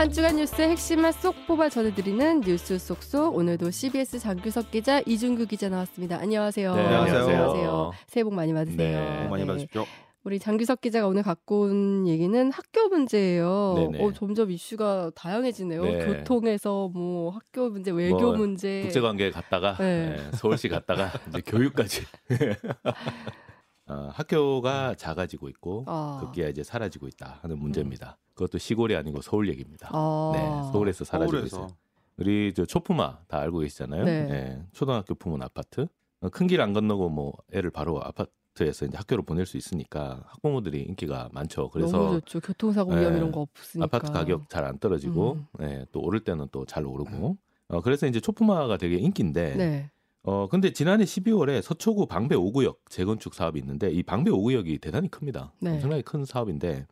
한 0.00 0.10
주간 0.10 0.36
뉴스의 0.36 0.70
핵심만 0.70 1.12
쏙 1.12 1.46
뽑아 1.46 1.68
전해드리는 1.68 2.40
뉴스 2.40 2.78
쏙쏙 2.78 3.36
오늘도 3.36 3.70
CBS 3.70 4.18
장규석 4.18 4.70
기자 4.70 5.02
이준규 5.04 5.44
기자 5.44 5.68
나왔습니다. 5.68 6.16
안녕하세요. 6.16 6.74
네, 6.74 6.82
안녕하세요. 6.82 7.22
안녕하세요. 7.22 7.92
새해 8.06 8.24
복 8.24 8.32
많이 8.32 8.54
받으세요. 8.54 8.78
네, 8.78 9.28
많이 9.28 9.42
네. 9.42 9.46
받으십시오. 9.46 9.84
우리 10.24 10.38
장규석 10.38 10.80
기자가 10.80 11.06
오늘 11.06 11.22
갖고 11.22 11.64
온 11.64 12.08
얘기는 12.08 12.50
학교 12.50 12.88
문제예요. 12.88 13.74
네네. 13.76 14.02
어, 14.02 14.12
점점 14.14 14.50
이슈가 14.50 15.10
다양해지네요. 15.14 15.84
네. 15.84 16.06
교통에서 16.06 16.88
뭐 16.88 17.32
학교 17.32 17.68
문제, 17.68 17.90
외교 17.90 18.20
뭐, 18.20 18.36
문제. 18.38 18.80
국제관계 18.84 19.30
갔다가 19.30 19.76
네. 19.76 20.16
예, 20.16 20.36
서울시 20.38 20.70
갔다가 20.70 21.12
이제 21.28 21.42
교육까지 21.44 22.04
어, 23.90 24.10
학교가 24.12 24.94
작아지고 24.94 25.48
있고 25.48 25.84
아. 25.86 26.18
급기야 26.20 26.48
이제 26.48 26.62
사라지고 26.62 27.08
있다 27.08 27.40
하는 27.42 27.58
문제입니다. 27.58 28.16
그것도 28.34 28.58
시골이 28.58 28.94
아니고 28.96 29.20
서울 29.20 29.48
얘기입니다. 29.48 29.88
아. 29.92 30.30
네, 30.34 30.72
서울에서 30.72 31.04
사라지고 31.04 31.36
서울에서 31.38 31.56
있어요. 31.56 31.76
우리 32.16 32.52
저 32.54 32.64
초품아 32.64 33.20
다 33.28 33.38
알고 33.40 33.58
계시잖아요. 33.60 34.04
네. 34.04 34.28
예, 34.30 34.62
초등학교 34.72 35.14
품은 35.14 35.42
아파트. 35.42 35.86
큰 36.32 36.46
길 36.46 36.60
안 36.60 36.72
건너고 36.74 37.08
뭐 37.08 37.32
애를 37.52 37.70
바로 37.70 38.00
아파트에서 38.04 38.84
이제 38.84 38.96
학교로 38.96 39.22
보낼 39.22 39.46
수 39.46 39.56
있으니까 39.56 40.22
학부모들이 40.26 40.82
인기가 40.82 41.30
많죠. 41.32 41.70
그래서 41.70 41.96
너무 41.96 42.20
좋죠. 42.20 42.40
교통사고 42.40 42.92
위험 42.92 43.12
네. 43.12 43.16
이런 43.18 43.32
거 43.32 43.40
없으니까. 43.40 43.84
아파트 43.86 44.12
가격 44.12 44.48
잘 44.50 44.64
안 44.66 44.78
떨어지고 44.78 45.32
음. 45.32 45.46
예, 45.62 45.86
또 45.92 46.00
오를 46.00 46.20
때는 46.20 46.48
또 46.52 46.64
잘 46.66 46.84
오르고 46.86 47.36
어, 47.68 47.80
그래서 47.80 48.06
이제 48.06 48.20
초품화가 48.20 48.76
되게 48.76 48.96
인기인데 48.96 49.56
네. 49.56 49.90
어 50.22 50.48
근데 50.48 50.72
지난해 50.72 51.04
12월에 51.04 51.62
서초구 51.62 52.06
방배 52.06 52.36
5구역 52.36 52.76
재건축 52.88 53.34
사업이 53.34 53.58
있는데 53.60 53.90
이 53.90 54.02
방배 54.02 54.30
5구역이 54.30 54.80
대단히 54.80 55.10
큽니다. 55.10 55.52
네. 55.60 55.72
엄청나게 55.72 56.02
큰 56.02 56.24
사업인데 56.24 56.86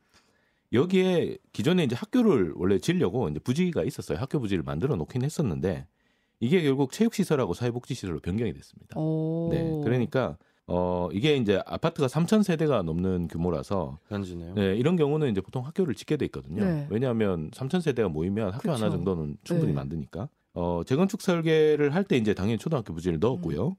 여기에 0.72 1.38
기존에 1.52 1.84
이제 1.84 1.94
학교를 1.94 2.52
원래 2.56 2.78
지려고 2.78 3.28
이제 3.28 3.38
부지가 3.38 3.84
있었어요. 3.84 4.18
학교 4.18 4.38
부지를 4.40 4.62
만들어 4.62 4.96
놓긴 4.96 5.24
했었는데 5.24 5.86
이게 6.40 6.62
결국 6.62 6.92
체육시설하고 6.92 7.52
사회복지시설로 7.52 8.20
변경이 8.20 8.52
됐습니다. 8.52 8.98
오. 8.98 9.48
네, 9.50 9.80
그러니까 9.84 10.38
어 10.66 11.08
이게 11.12 11.36
이제 11.36 11.60
아파트가 11.66 12.06
3천 12.06 12.42
세대가 12.42 12.82
넘는 12.82 13.28
규모라서 13.28 13.98
현지네요. 14.08 14.54
네, 14.54 14.76
이런 14.76 14.96
경우는 14.96 15.30
이제 15.30 15.40
보통 15.40 15.66
학교를 15.66 15.94
짓게 15.94 16.16
돼 16.16 16.26
있거든요. 16.26 16.64
네. 16.64 16.86
왜냐하면 16.90 17.50
3천 17.50 17.80
세대가 17.80 18.08
모이면 18.08 18.52
학교 18.52 18.70
하나 18.70 18.86
그쵸. 18.86 18.90
정도는 18.92 19.36
충분히 19.44 19.72
네. 19.72 19.76
만드니까. 19.76 20.28
어, 20.58 20.82
재건축 20.84 21.22
설계를 21.22 21.94
할 21.94 22.02
때 22.04 22.16
이제 22.16 22.34
당연히 22.34 22.58
초등학교 22.58 22.92
부지를 22.92 23.18
넣었고요. 23.20 23.68
음. 23.68 23.74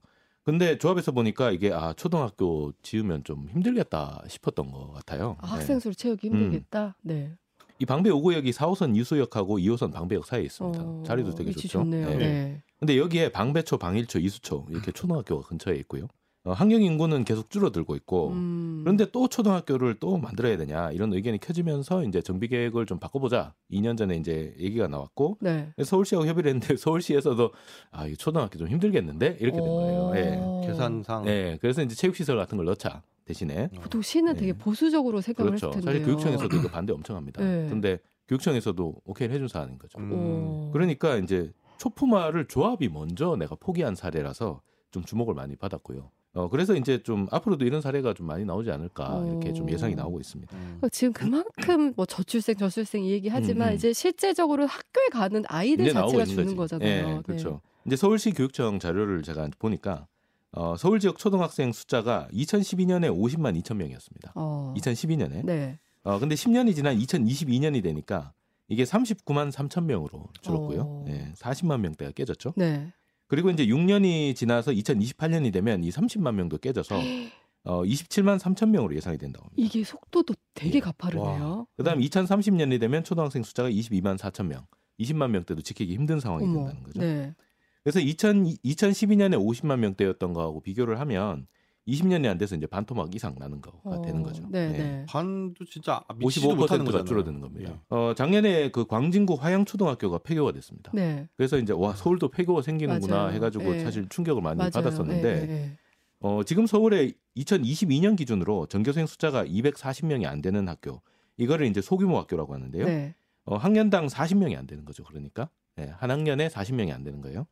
근데 0.45 0.77
조합에서 0.77 1.11
보니까 1.11 1.51
이게 1.51 1.71
아 1.73 1.93
초등학교 1.93 2.71
지으면 2.81 3.23
좀 3.23 3.47
힘들겠다 3.49 4.23
싶었던 4.27 4.71
것 4.71 4.93
같아요. 4.93 5.35
아, 5.41 5.47
네. 5.47 5.51
학생 5.53 5.79
수를 5.79 5.93
채우기 5.95 6.27
힘들겠다. 6.27 6.95
네. 7.01 7.33
이 7.79 7.85
방배 7.85 8.09
5구역이 8.09 8.51
4호선 8.53 8.95
이수역하고 8.95 9.57
2호선 9.59 9.91
방배역 9.91 10.25
사이에 10.25 10.43
있습니다. 10.45 10.79
어, 10.83 11.03
자리도 11.05 11.35
되게 11.35 11.51
좋죠. 11.51 11.67
좋네요. 11.67 12.09
네. 12.09 12.17
네. 12.17 12.63
근데 12.79 12.97
여기에 12.97 13.29
방배초, 13.31 13.77
방일초, 13.77 14.19
이수초 14.19 14.67
이렇게 14.69 14.91
초등학교가 14.91 15.47
근처에 15.47 15.75
있고요. 15.77 16.07
어, 16.45 16.53
학령 16.53 16.81
인구는 16.81 17.25
계속 17.25 17.49
줄어들고 17.49 17.95
있고 17.97 18.29
음. 18.29 18.81
그런데 18.83 19.05
또 19.11 19.27
초등학교를 19.27 19.95
또 19.99 20.17
만들어야 20.17 20.55
되냐 20.57 20.91
이런 20.91 21.13
의견이 21.13 21.37
켜지면서 21.39 22.05
이제 22.05 22.21
정비 22.21 22.47
계획을 22.47 22.85
좀 22.85 22.97
바꿔보자. 22.97 23.53
2년 23.71 23.97
전에 23.97 24.15
이제 24.15 24.55
얘기가 24.57 24.87
나왔고 24.87 25.37
네. 25.41 25.73
서울시하고 25.83 26.27
협의를 26.27 26.49
했는데 26.49 26.75
서울시에서도 26.77 27.51
아, 27.91 28.07
이 28.07 28.15
초등학교 28.15 28.57
좀 28.57 28.69
힘들겠는데 28.69 29.37
이렇게 29.41 29.57
된 29.57 29.67
거예요. 29.67 30.11
예. 30.15 30.37
어. 30.39 30.61
계산상 30.65 31.27
예. 31.27 31.57
그래서 31.59 31.81
이제 31.81 31.93
체육시설 31.95 32.37
같은 32.37 32.57
걸 32.57 32.65
넣자 32.67 33.01
대신에. 33.25 33.69
보통 33.81 34.01
시는 34.01 34.33
네. 34.33 34.39
되게 34.39 34.53
보수적으로 34.53 35.19
생각을 35.19 35.51
그렇죠. 35.51 35.67
했을 35.67 35.81
텐데요. 35.81 35.91
사실 35.93 36.05
교육청에서도 36.05 36.55
이거 36.55 36.69
반대 36.69 36.93
엄청 36.93 37.17
합니다. 37.17 37.43
네. 37.43 37.67
근데 37.69 37.99
교육청에서도 38.29 39.01
오케이를 39.05 39.35
해준 39.35 39.47
사안인 39.47 39.77
거죠. 39.77 39.99
음, 39.99 40.11
오. 40.13 40.71
그러니까 40.71 41.17
이제 41.17 41.51
초품화를 41.77 42.47
조합이 42.47 42.87
먼저 42.87 43.35
내가 43.35 43.55
포기한 43.59 43.95
사례라서 43.95 44.61
좀 44.91 45.03
주목을 45.03 45.33
많이 45.33 45.55
받았고요. 45.55 46.09
어, 46.33 46.47
그래서 46.49 46.75
이제 46.75 47.01
좀 47.01 47.27
앞으로도 47.31 47.65
이런 47.65 47.81
사례가 47.81 48.13
좀 48.13 48.27
많이 48.27 48.45
나오지 48.45 48.69
않을까 48.71 49.23
이렇게 49.27 49.53
좀 49.53 49.67
오. 49.67 49.71
예상이 49.71 49.95
나오고 49.95 50.19
있습니다. 50.19 50.55
음. 50.55 50.61
그러니까 50.61 50.89
지금 50.89 51.13
그만큼 51.13 51.93
뭐 51.95 52.05
저출생 52.05 52.55
저출생 52.57 53.03
이 53.03 53.11
얘기 53.11 53.29
하지만 53.29 53.69
음, 53.69 53.71
음. 53.71 53.75
이제 53.75 53.93
실제적으로 53.93 54.65
학교에 54.67 55.07
가는 55.11 55.43
아이들 55.47 55.85
자체가 55.91 56.23
있는 56.23 56.25
주는 56.25 56.55
거지. 56.55 56.75
거잖아요. 56.75 56.89
예, 56.89 57.01
네. 57.13 57.21
그렇죠. 57.25 57.61
이제 57.85 57.95
서울시 57.95 58.31
교육청 58.31 58.77
자료를 58.79 59.23
제가 59.23 59.49
보니까 59.57 60.07
어, 60.51 60.75
서울 60.77 60.99
지역 60.99 61.17
초등학생 61.17 61.71
숫자가 61.71 62.27
2012년에 62.31 63.11
50만 63.11 63.59
2천 63.61 63.75
명이었습니다. 63.77 64.33
어. 64.35 64.73
2012년에. 64.77 65.45
네. 65.45 65.79
어, 66.03 66.19
근데 66.19 66.35
10년이 66.35 66.75
지난 66.75 66.97
2022년이 66.97 67.83
되니까 67.83 68.33
이게 68.67 68.83
39만 68.83 69.51
3천 69.51 69.85
명으로 69.85 70.29
줄었고요. 70.41 70.81
어. 70.81 71.05
예, 71.09 71.33
40만 71.35 71.79
명대가 71.81 72.11
깨졌죠. 72.11 72.53
네. 72.55 72.93
그리고 73.29 73.51
이제 73.51 73.65
6년이 73.67 74.35
지나서 74.35 74.71
2028년이 74.71 75.53
되면 75.53 75.83
이 75.83 75.89
30만 75.89 76.33
명도 76.33 76.57
깨져서 76.57 76.95
어, 77.63 77.83
27만 77.83 78.39
3천 78.39 78.69
명으로 78.69 78.95
예상이 78.95 79.17
된다고 79.17 79.45
합니다. 79.45 79.61
이게 79.63 79.83
속도도 79.83 80.33
되게 80.55 80.77
예. 80.77 80.79
가파르네요. 80.79 81.67
그다음에 81.77 82.03
2030년이 82.05 82.79
되면 82.79 83.03
초등학생 83.03 83.43
숫자가 83.43 83.69
22만 83.69 84.17
4천 84.17 84.47
명, 84.47 84.65
20만 84.99 85.29
명대도 85.29 85.61
지키기 85.61 85.93
힘든 85.93 86.19
상황이 86.19 86.45
어머. 86.45 86.55
된다는 86.55 86.83
거죠. 86.83 86.99
네. 86.99 87.35
그래서 87.83 87.99
2000, 87.99 88.45
2012년에 88.65 89.37
50만 89.37 89.77
명대였던 89.77 90.33
거하고 90.33 90.61
비교를 90.61 90.99
하면 90.99 91.47
20년이 91.89 92.27
안 92.27 92.37
돼서 92.37 92.55
이제 92.55 92.67
반토막 92.67 93.13
이상 93.15 93.35
나는 93.37 93.61
거가 93.61 93.77
어, 93.83 94.01
되는 94.01 94.23
거죠. 94.23 94.43
네, 94.49 94.69
네. 94.69 94.77
네. 94.77 95.05
반도 95.07 95.65
진짜 95.65 96.03
미치지도 96.15 96.55
못하는 96.55 96.85
55%가 96.85 96.91
거잖아요. 96.91 97.05
줄어드는 97.05 97.41
겁니다. 97.41 97.71
예. 97.71 97.79
어, 97.89 98.13
작년에 98.15 98.71
그 98.71 98.85
광진구 98.85 99.35
화양초등학교가 99.35 100.19
폐교가 100.19 100.51
됐습니다. 100.51 100.91
네. 100.93 101.27
그래서 101.35 101.57
이제 101.57 101.73
와 101.73 101.93
서울도 101.95 102.29
폐교가 102.29 102.61
생기는구나 102.61 103.15
맞아요. 103.15 103.31
해가지고 103.31 103.75
예. 103.75 103.79
사실 103.83 104.07
충격을 104.09 104.41
많이 104.41 104.57
맞아요. 104.57 104.71
받았었는데 104.71 105.47
예, 105.47 105.51
예. 105.51 105.77
어, 106.21 106.43
지금 106.43 106.67
서울에 106.67 107.13
2022년 107.37 108.17
기준으로 108.17 108.67
전교생 108.67 109.05
숫자가 109.05 109.45
240명이 109.45 110.25
안 110.25 110.41
되는 110.41 110.67
학교 110.67 111.01
이거를 111.37 111.67
이제 111.67 111.81
소규모 111.81 112.17
학교라고 112.19 112.53
하는데요. 112.53 112.85
네. 112.85 113.15
어, 113.45 113.55
학년당 113.55 114.07
40명이 114.07 114.57
안 114.57 114.67
되는 114.67 114.85
거죠. 114.85 115.03
그러니까 115.03 115.49
예, 115.79 115.93
한 115.97 116.11
학년에 116.11 116.49
40명이 116.49 116.93
안 116.93 117.03
되는 117.03 117.21
거예요. 117.21 117.47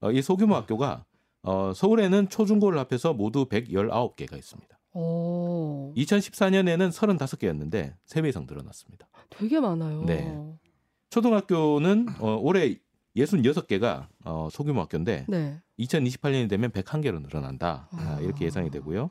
어, 0.00 0.10
이 0.10 0.22
소규모 0.22 0.54
학교가 0.56 1.04
어, 1.42 1.72
서울에는 1.74 2.28
초중고를 2.28 2.78
합해서 2.78 3.14
모두 3.14 3.46
119개가 3.46 4.36
있습니다. 4.36 4.78
오. 4.92 5.92
2014년에는 5.96 6.90
35개였는데 6.90 7.94
3배 8.06 8.28
이상 8.28 8.46
늘어났습니다. 8.48 9.08
되게 9.30 9.60
많아요. 9.60 10.04
네. 10.04 10.36
초등학교는 11.10 12.08
어, 12.20 12.36
올해 12.40 12.76
66개가 13.16 14.06
어, 14.24 14.48
소규모 14.50 14.82
학교인데 14.82 15.26
네. 15.28 15.60
2028년이 15.78 16.48
되면 16.48 16.70
101개로 16.70 17.20
늘어난다. 17.22 17.88
아, 17.92 18.16
아. 18.16 18.20
이렇게 18.20 18.44
예상이 18.44 18.70
되고요. 18.70 19.10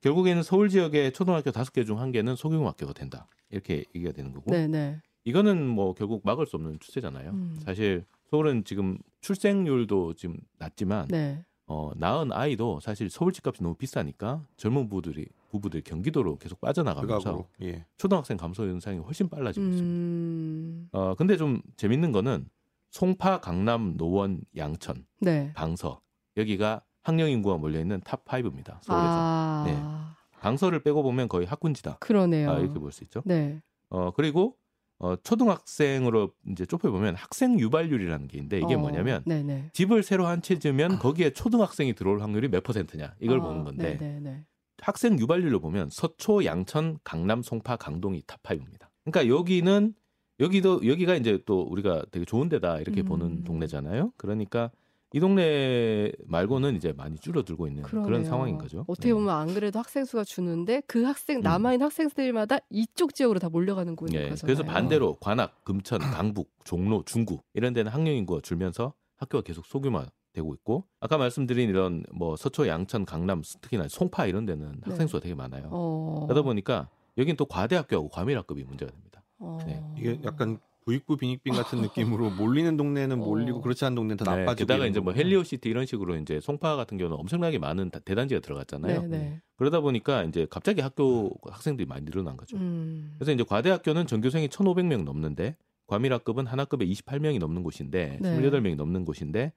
결국에는 0.00 0.42
서울 0.42 0.68
지역의 0.68 1.12
초등학교 1.12 1.50
5개 1.50 1.86
중 1.86 1.98
1개는 1.98 2.36
소규모 2.36 2.68
학교가 2.68 2.92
된다. 2.92 3.28
이렇게 3.50 3.84
얘기가 3.94 4.12
되는 4.12 4.32
거고. 4.32 4.50
네, 4.50 4.66
네. 4.66 5.00
이거는 5.24 5.66
뭐 5.66 5.94
결국 5.94 6.22
막을 6.24 6.46
수 6.46 6.56
없는 6.56 6.78
추세잖아요. 6.80 7.30
음. 7.30 7.56
사실 7.64 8.04
서울은 8.30 8.64
지금 8.64 8.98
출생률도 9.20 10.14
지금 10.14 10.36
낮지만 10.58 11.08
네. 11.08 11.44
어, 11.68 11.90
낳은 11.96 12.32
아이도 12.32 12.78
사실 12.80 13.10
서울 13.10 13.32
집값이 13.32 13.62
너무 13.62 13.74
비싸니까 13.74 14.46
젊은 14.56 14.88
부부들이 14.88 15.26
부부들이 15.50 15.82
경기도로 15.82 16.38
계속 16.38 16.60
빠져나가면서. 16.60 17.44
예. 17.62 17.84
초등학생 17.96 18.36
감소 18.36 18.64
현상이 18.64 18.98
훨씬 18.98 19.28
빨라지고 19.28 19.66
있습니다. 19.66 19.86
음. 19.94 20.88
어, 20.92 21.14
근데 21.16 21.36
좀 21.36 21.60
재밌는 21.76 22.12
거는 22.12 22.48
송파, 22.90 23.40
강남, 23.40 23.96
노원, 23.96 24.40
양천, 24.56 25.06
네. 25.20 25.52
강서 25.54 26.00
여기가 26.36 26.82
학령 27.02 27.30
인구가 27.30 27.56
몰려 27.56 27.80
있는 27.80 28.00
top 28.04 28.24
5입니다. 28.24 28.78
서울에서. 28.82 28.86
아. 28.90 29.64
네. 29.66 30.40
강서를 30.40 30.82
빼고 30.82 31.02
보면 31.02 31.28
거의 31.28 31.46
학군지다. 31.46 31.96
그러네요. 31.98 32.50
아, 32.50 32.58
이렇게 32.58 32.78
볼 32.78 32.92
수 32.92 33.02
있죠. 33.04 33.22
네. 33.24 33.60
어, 33.88 34.10
그리고 34.14 34.56
어, 34.98 35.14
초등학생으로 35.16 36.32
이제 36.48 36.64
좁혀 36.64 36.90
보면 36.90 37.14
학생 37.16 37.58
유발률이라는 37.60 38.28
게 38.28 38.38
있는데 38.38 38.58
이게 38.58 38.74
어, 38.74 38.78
뭐냐면 38.78 39.22
네네. 39.26 39.70
집을 39.72 40.02
새로 40.02 40.26
한 40.26 40.40
채 40.42 40.58
지으면 40.58 40.98
거기에 40.98 41.30
초등학생이 41.30 41.94
들어올 41.94 42.20
확률이 42.20 42.48
몇 42.48 42.62
퍼센트냐 42.62 43.14
이걸 43.20 43.40
아, 43.40 43.42
보는 43.42 43.64
건데 43.64 43.98
네네네. 44.00 44.44
학생 44.80 45.18
유발률로 45.18 45.60
보면 45.60 45.88
서초, 45.90 46.44
양천, 46.44 46.98
강남, 47.04 47.42
송파, 47.42 47.76
강동이 47.76 48.22
top 48.26 48.42
5입니다. 48.42 48.88
그러니까 49.04 49.34
여기는 49.34 49.94
여기도 50.40 50.86
여기가 50.86 51.14
이제 51.16 51.38
또 51.46 51.62
우리가 51.62 52.04
되게 52.10 52.24
좋은 52.26 52.48
데다 52.48 52.78
이렇게 52.80 53.00
음. 53.02 53.06
보는 53.06 53.44
동네잖아요. 53.44 54.12
그러니까 54.18 54.70
이 55.16 55.20
동네 55.20 56.12
말고는 56.26 56.76
이제 56.76 56.92
많이 56.92 57.16
줄어들고 57.16 57.68
있는 57.68 57.82
그런 57.84 58.04
그러네요. 58.04 58.28
상황인 58.28 58.58
거죠. 58.58 58.84
어떻게 58.86 59.08
네. 59.08 59.14
보면 59.14 59.34
안 59.34 59.54
그래도 59.54 59.78
학생 59.78 60.04
수가 60.04 60.24
주는데 60.24 60.82
그 60.86 61.04
학생 61.04 61.38
음. 61.38 61.40
남아있는 61.40 61.86
학생들마다 61.86 62.58
이쪽 62.68 63.14
지역으로 63.14 63.38
다 63.38 63.48
몰려가는 63.48 63.94
예, 63.94 63.96
거잖아요. 63.96 64.34
그래서 64.42 64.62
반대로 64.62 65.14
관악, 65.14 65.64
금천, 65.64 66.00
강북, 66.20 66.50
종로, 66.64 67.02
중구 67.06 67.38
이런 67.54 67.72
데는 67.72 67.90
학령 67.90 68.14
인구가 68.14 68.42
줄면서 68.42 68.92
학교가 69.16 69.40
계속 69.40 69.64
소규모되고 69.64 70.52
있고 70.56 70.84
아까 71.00 71.16
말씀드린 71.16 71.70
이런 71.70 72.04
뭐 72.12 72.36
서초, 72.36 72.68
양천, 72.68 73.06
강남, 73.06 73.40
특히나 73.62 73.88
송파 73.88 74.26
이런 74.26 74.44
데는 74.44 74.82
학생 74.82 75.06
수가 75.06 75.20
되게 75.20 75.34
많아요. 75.34 75.62
네. 75.62 75.68
어. 75.72 76.26
그러다 76.26 76.42
보니까 76.42 76.90
여긴 77.16 77.36
또 77.36 77.46
과대학교하고 77.46 78.10
과밀학급이 78.10 78.64
문제가 78.64 78.92
됩니다. 78.92 79.22
어. 79.38 79.56
네. 79.66 79.82
이게 79.96 80.20
약간 80.24 80.58
부익부 80.86 81.16
빈익빈 81.16 81.52
같은 81.52 81.82
느낌으로 81.82 82.30
몰리는 82.38 82.76
동네는 82.76 83.18
몰리고 83.18 83.58
어. 83.58 83.60
그렇지 83.60 83.84
않은 83.84 83.96
동네는 83.96 84.16
더 84.18 84.24
네, 84.34 84.40
나빠지고 84.44 84.66
게다가 84.66 84.86
이제 84.86 85.00
뭐. 85.00 85.12
헬리오시티 85.12 85.68
이런 85.68 85.84
식으로 85.84 86.16
이제 86.16 86.38
송파 86.40 86.76
같은 86.76 86.96
경우는 86.96 87.18
엄청나게 87.18 87.58
많은 87.58 87.90
다- 87.90 87.98
대단지가 87.98 88.40
들어갔잖아요. 88.40 89.02
네, 89.02 89.08
네. 89.08 89.42
그러다 89.56 89.80
보니까 89.80 90.22
이제 90.24 90.46
갑자기 90.48 90.80
학교 90.80 91.32
학생들이 91.42 91.86
많이 91.88 92.04
늘어난 92.04 92.36
거죠. 92.36 92.56
음. 92.56 93.14
그래서 93.18 93.32
이제 93.32 93.42
과대학교는 93.42 94.06
전교생이 94.06 94.46
1,500명 94.48 95.02
넘는데 95.02 95.56
과밀학급은 95.88 96.46
한 96.46 96.60
학급에 96.60 96.86
28명이 96.86 97.40
넘는 97.40 97.64
곳인데 97.64 98.18
네. 98.22 98.40
28명이 98.40 98.76
넘는 98.76 99.04
곳인데 99.04 99.52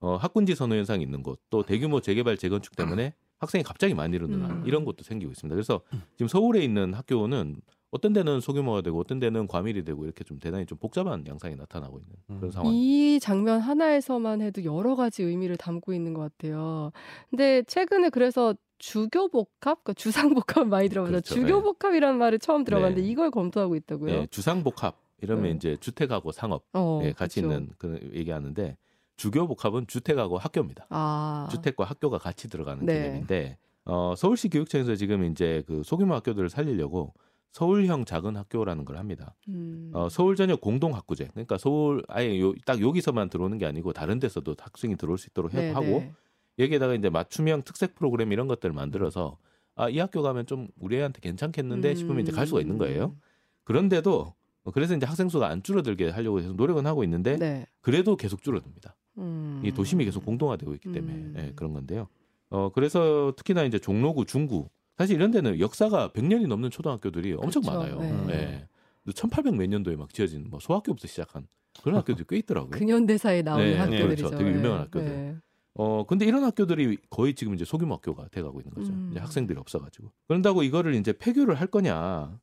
어, 0.00 0.16
학군지 0.16 0.54
선호 0.54 0.76
현상이 0.76 1.02
있는 1.04 1.22
곳, 1.22 1.40
또 1.50 1.62
대규모 1.62 2.00
재개발 2.00 2.38
재건축 2.38 2.74
때문에 2.74 3.12
학생이 3.36 3.62
갑자기 3.64 3.92
많이 3.92 4.12
늘어난 4.12 4.50
음. 4.50 4.62
이런 4.66 4.86
것도 4.86 5.02
생기고 5.04 5.30
있습니다. 5.30 5.54
그래서 5.54 5.82
지금 6.16 6.26
서울에 6.26 6.64
있는 6.64 6.94
학교는 6.94 7.56
어떤 7.90 8.12
데는 8.12 8.40
소규모가 8.40 8.82
되고 8.82 8.98
어떤 9.00 9.18
데는 9.18 9.46
과밀이 9.46 9.84
되고 9.84 10.04
이렇게 10.04 10.22
좀 10.22 10.38
대단히 10.38 10.64
좀 10.64 10.78
복잡한 10.78 11.26
양상이 11.26 11.56
나타나고 11.56 11.98
있는 11.98 12.12
그런 12.26 12.44
음. 12.44 12.50
상황. 12.50 12.72
이 12.72 13.18
장면 13.20 13.60
하나에서만 13.60 14.40
해도 14.42 14.64
여러 14.64 14.94
가지 14.94 15.22
의미를 15.24 15.56
담고 15.56 15.92
있는 15.92 16.14
것 16.14 16.22
같아요. 16.22 16.92
근데 17.30 17.62
최근에 17.64 18.10
그래서 18.10 18.54
주교복합, 18.78 19.84
그러니까 19.84 19.92
주상복합 19.94 20.68
많이 20.68 20.88
들어보죠. 20.88 21.10
그렇죠. 21.10 21.34
주교복합이라는 21.34 22.18
말을 22.18 22.38
처음 22.38 22.64
들어봤는데 22.64 23.02
네. 23.02 23.08
이걸 23.08 23.30
검토하고 23.30 23.74
있다고요. 23.76 24.12
예, 24.12 24.26
주상복합 24.30 24.96
이러면 25.20 25.44
네. 25.44 25.50
이제 25.50 25.76
주택하고 25.80 26.32
상업 26.32 26.64
어, 26.72 27.00
예, 27.02 27.12
같이 27.12 27.40
그렇죠. 27.40 27.56
있는 27.56 27.72
그 27.76 28.10
얘기하는데 28.14 28.76
주교복합은 29.16 29.86
주택하고 29.86 30.38
학교입니다. 30.38 30.86
아, 30.88 31.48
주택과 31.50 31.84
학교가 31.84 32.18
같이 32.18 32.48
들어가는 32.48 32.86
네. 32.86 33.02
개념인데 33.02 33.58
어, 33.84 34.14
서울시 34.16 34.48
교육청에서 34.48 34.94
지금 34.94 35.24
이제 35.24 35.62
그 35.66 35.82
소규모 35.84 36.14
학교들을 36.14 36.48
살리려고 36.48 37.12
서울형 37.52 38.04
작은 38.04 38.36
학교라는 38.36 38.84
걸 38.84 38.96
합니다. 38.96 39.34
음. 39.48 39.90
어, 39.92 40.08
서울 40.08 40.36
전역 40.36 40.60
공동 40.60 40.94
학구제. 40.94 41.28
그러니까 41.32 41.58
서울 41.58 42.02
아예 42.08 42.38
요, 42.40 42.54
딱 42.64 42.80
여기서만 42.80 43.28
들어오는 43.28 43.58
게 43.58 43.66
아니고 43.66 43.92
다른 43.92 44.18
데서도 44.20 44.54
학생이 44.58 44.96
들어올 44.96 45.18
수 45.18 45.28
있도록 45.30 45.52
해- 45.54 45.60
네, 45.60 45.70
하고 45.72 45.86
네. 45.86 46.12
여기에다가 46.58 46.94
이제 46.94 47.10
맞춤형 47.10 47.62
특색 47.62 47.94
프로그램 47.96 48.32
이런 48.32 48.46
것들을 48.46 48.72
만들어서 48.72 49.38
아, 49.74 49.88
이 49.88 49.98
학교 49.98 50.22
가면 50.22 50.46
좀 50.46 50.68
우리 50.78 50.96
애한테 50.96 51.20
괜찮겠는데 51.20 51.94
싶으면 51.94 52.20
이제 52.22 52.32
갈 52.32 52.46
수가 52.46 52.60
있는 52.60 52.78
거예요. 52.78 53.16
그런데도 53.64 54.34
어, 54.64 54.70
그래서 54.72 54.94
이제 54.94 55.06
학생 55.06 55.28
수가 55.28 55.48
안 55.48 55.62
줄어들게 55.62 56.10
하려고 56.10 56.38
해서 56.40 56.52
노력은 56.52 56.86
하고 56.86 57.02
있는데 57.04 57.36
네. 57.36 57.66
그래도 57.80 58.16
계속 58.16 58.42
줄어듭니다. 58.42 58.94
음. 59.18 59.62
이 59.64 59.72
도심이 59.72 60.04
계속 60.04 60.24
공동화되고 60.24 60.74
있기 60.74 60.92
때문에 60.92 61.14
음. 61.14 61.34
예, 61.38 61.52
그런 61.56 61.72
건데요. 61.72 62.08
어 62.50 62.70
그래서 62.74 63.32
특히나 63.36 63.62
이제 63.64 63.78
종로구, 63.78 64.24
중구 64.26 64.68
사실 65.00 65.16
이런 65.16 65.30
데는 65.30 65.58
역사가 65.60 66.10
100년이 66.10 66.46
넘는 66.46 66.68
초등학교들이 66.68 67.32
엄청 67.32 67.62
그렇죠. 67.62 67.78
많아요. 67.78 68.26
네. 68.26 68.68
예. 69.06 69.12
1800 69.14 69.54
몇 69.54 69.66
년도에 69.66 69.96
막 69.96 70.12
지어진 70.12 70.46
뭐 70.50 70.60
소학교부터 70.60 71.08
시작한 71.08 71.46
그런 71.82 71.96
학교들이 72.04 72.26
꽤 72.28 72.36
있더라고요. 72.36 72.72
근현대사에 72.72 73.40
나오는 73.40 73.64
네, 73.64 73.78
학교들이죠. 73.78 74.26
그렇죠. 74.26 74.36
되게 74.36 74.50
유명한 74.50 74.80
네. 74.80 74.84
학교들. 74.84 75.08
네. 75.08 75.36
어 75.72 76.04
근데 76.06 76.26
이런 76.26 76.44
학교들이 76.44 76.98
거의 77.08 77.34
지금 77.34 77.54
이제 77.54 77.64
소규모 77.64 77.94
학교가 77.94 78.28
돼가고 78.28 78.60
있는 78.60 78.74
거죠. 78.74 78.92
음. 78.92 79.08
이제 79.12 79.20
학생들이 79.20 79.58
없어가지고 79.58 80.12
그런다고 80.28 80.62
이거를 80.64 80.94
이제 80.94 81.14
폐교를 81.14 81.54
할 81.54 81.68
거냐 81.68 82.38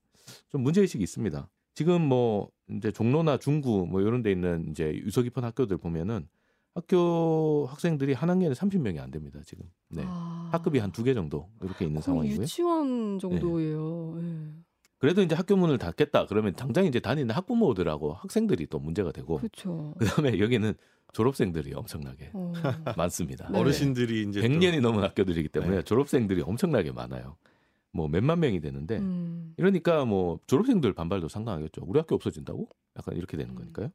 좀 0.50 0.62
문제 0.62 0.82
의식이 0.82 1.04
있습니다. 1.04 1.48
지금 1.76 2.02
뭐 2.02 2.50
이제 2.72 2.92
종로나 2.92 3.38
중구 3.38 3.86
뭐 3.88 4.02
이런 4.02 4.24
데 4.24 4.32
있는 4.32 4.66
이제 4.72 4.96
유서 4.96 5.22
깊은 5.22 5.44
학교들 5.44 5.78
보면은 5.78 6.28
학교 6.78 7.66
학생들이 7.72 8.14
한 8.14 8.30
학년에 8.30 8.54
30명이 8.54 9.00
안 9.00 9.10
됩니다 9.10 9.40
지금. 9.46 9.66
네. 9.90 10.04
아. 10.06 10.50
학급이 10.52 10.78
한 10.80 10.92
두 10.92 11.04
개 11.04 11.14
정도 11.16 11.50
이렇게 11.62 11.86
있는 11.86 12.02
상황이고요. 12.02 12.42
유치원 12.44 13.18
정도예요. 13.20 14.16
예. 14.22 14.50
그래도 15.00 15.22
이제 15.24 15.34
학교 15.36 15.56
문을 15.56 15.78
닫겠다 15.80 16.26
그러면 16.28 16.54
당장 16.54 16.86
이제 16.86 17.00
다니는 17.00 17.34
학부모들하고 17.36 18.14
학생들이 18.14 18.68
또 18.68 18.80
문제가 18.80 19.12
되고 19.12 19.38
그렇죠. 19.38 19.94
그다음에 20.00 20.40
여기는 20.40 20.74
졸업생들이 21.14 21.74
엄청나게 21.74 22.32
어. 22.34 22.54
많습니다. 22.98 23.50
네. 23.52 23.60
어르신들이 23.60 24.28
이제 24.30 24.42
100년이 24.42 24.80
넘은 24.82 25.04
학교들이기 25.04 25.50
때문에 25.50 25.78
네. 25.78 25.82
졸업생들이 25.84 26.42
엄청나게 26.44 26.92
많아요. 26.92 27.38
뭐 27.92 28.08
몇만 28.08 28.40
명이 28.40 28.60
되는데 28.62 28.98
음. 29.00 29.54
이러니까 29.58 30.06
뭐 30.06 30.40
졸업생들 30.46 30.94
반발도 30.94 31.28
상당하겠죠. 31.28 31.82
우리 31.88 31.98
학교 32.00 32.14
없어진다고? 32.16 32.70
약간 32.98 33.16
이렇게 33.16 33.36
되는 33.38 33.54
음. 33.54 33.56
거니까요. 33.56 33.90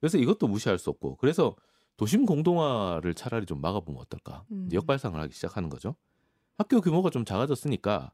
그래서 0.00 0.18
이것도 0.18 0.48
무시할 0.48 0.78
수 0.78 0.90
없고 0.90 1.16
그래서 1.16 1.54
도심 1.96 2.26
공동화를 2.26 3.14
차라리 3.14 3.46
좀 3.46 3.60
막아보면 3.60 4.00
어떨까? 4.00 4.44
음. 4.50 4.68
역발상을 4.72 5.18
하기 5.20 5.32
시작하는 5.32 5.68
거죠. 5.68 5.94
학교 6.58 6.80
규모가 6.80 7.10
좀 7.10 7.24
작아졌으니까 7.24 8.12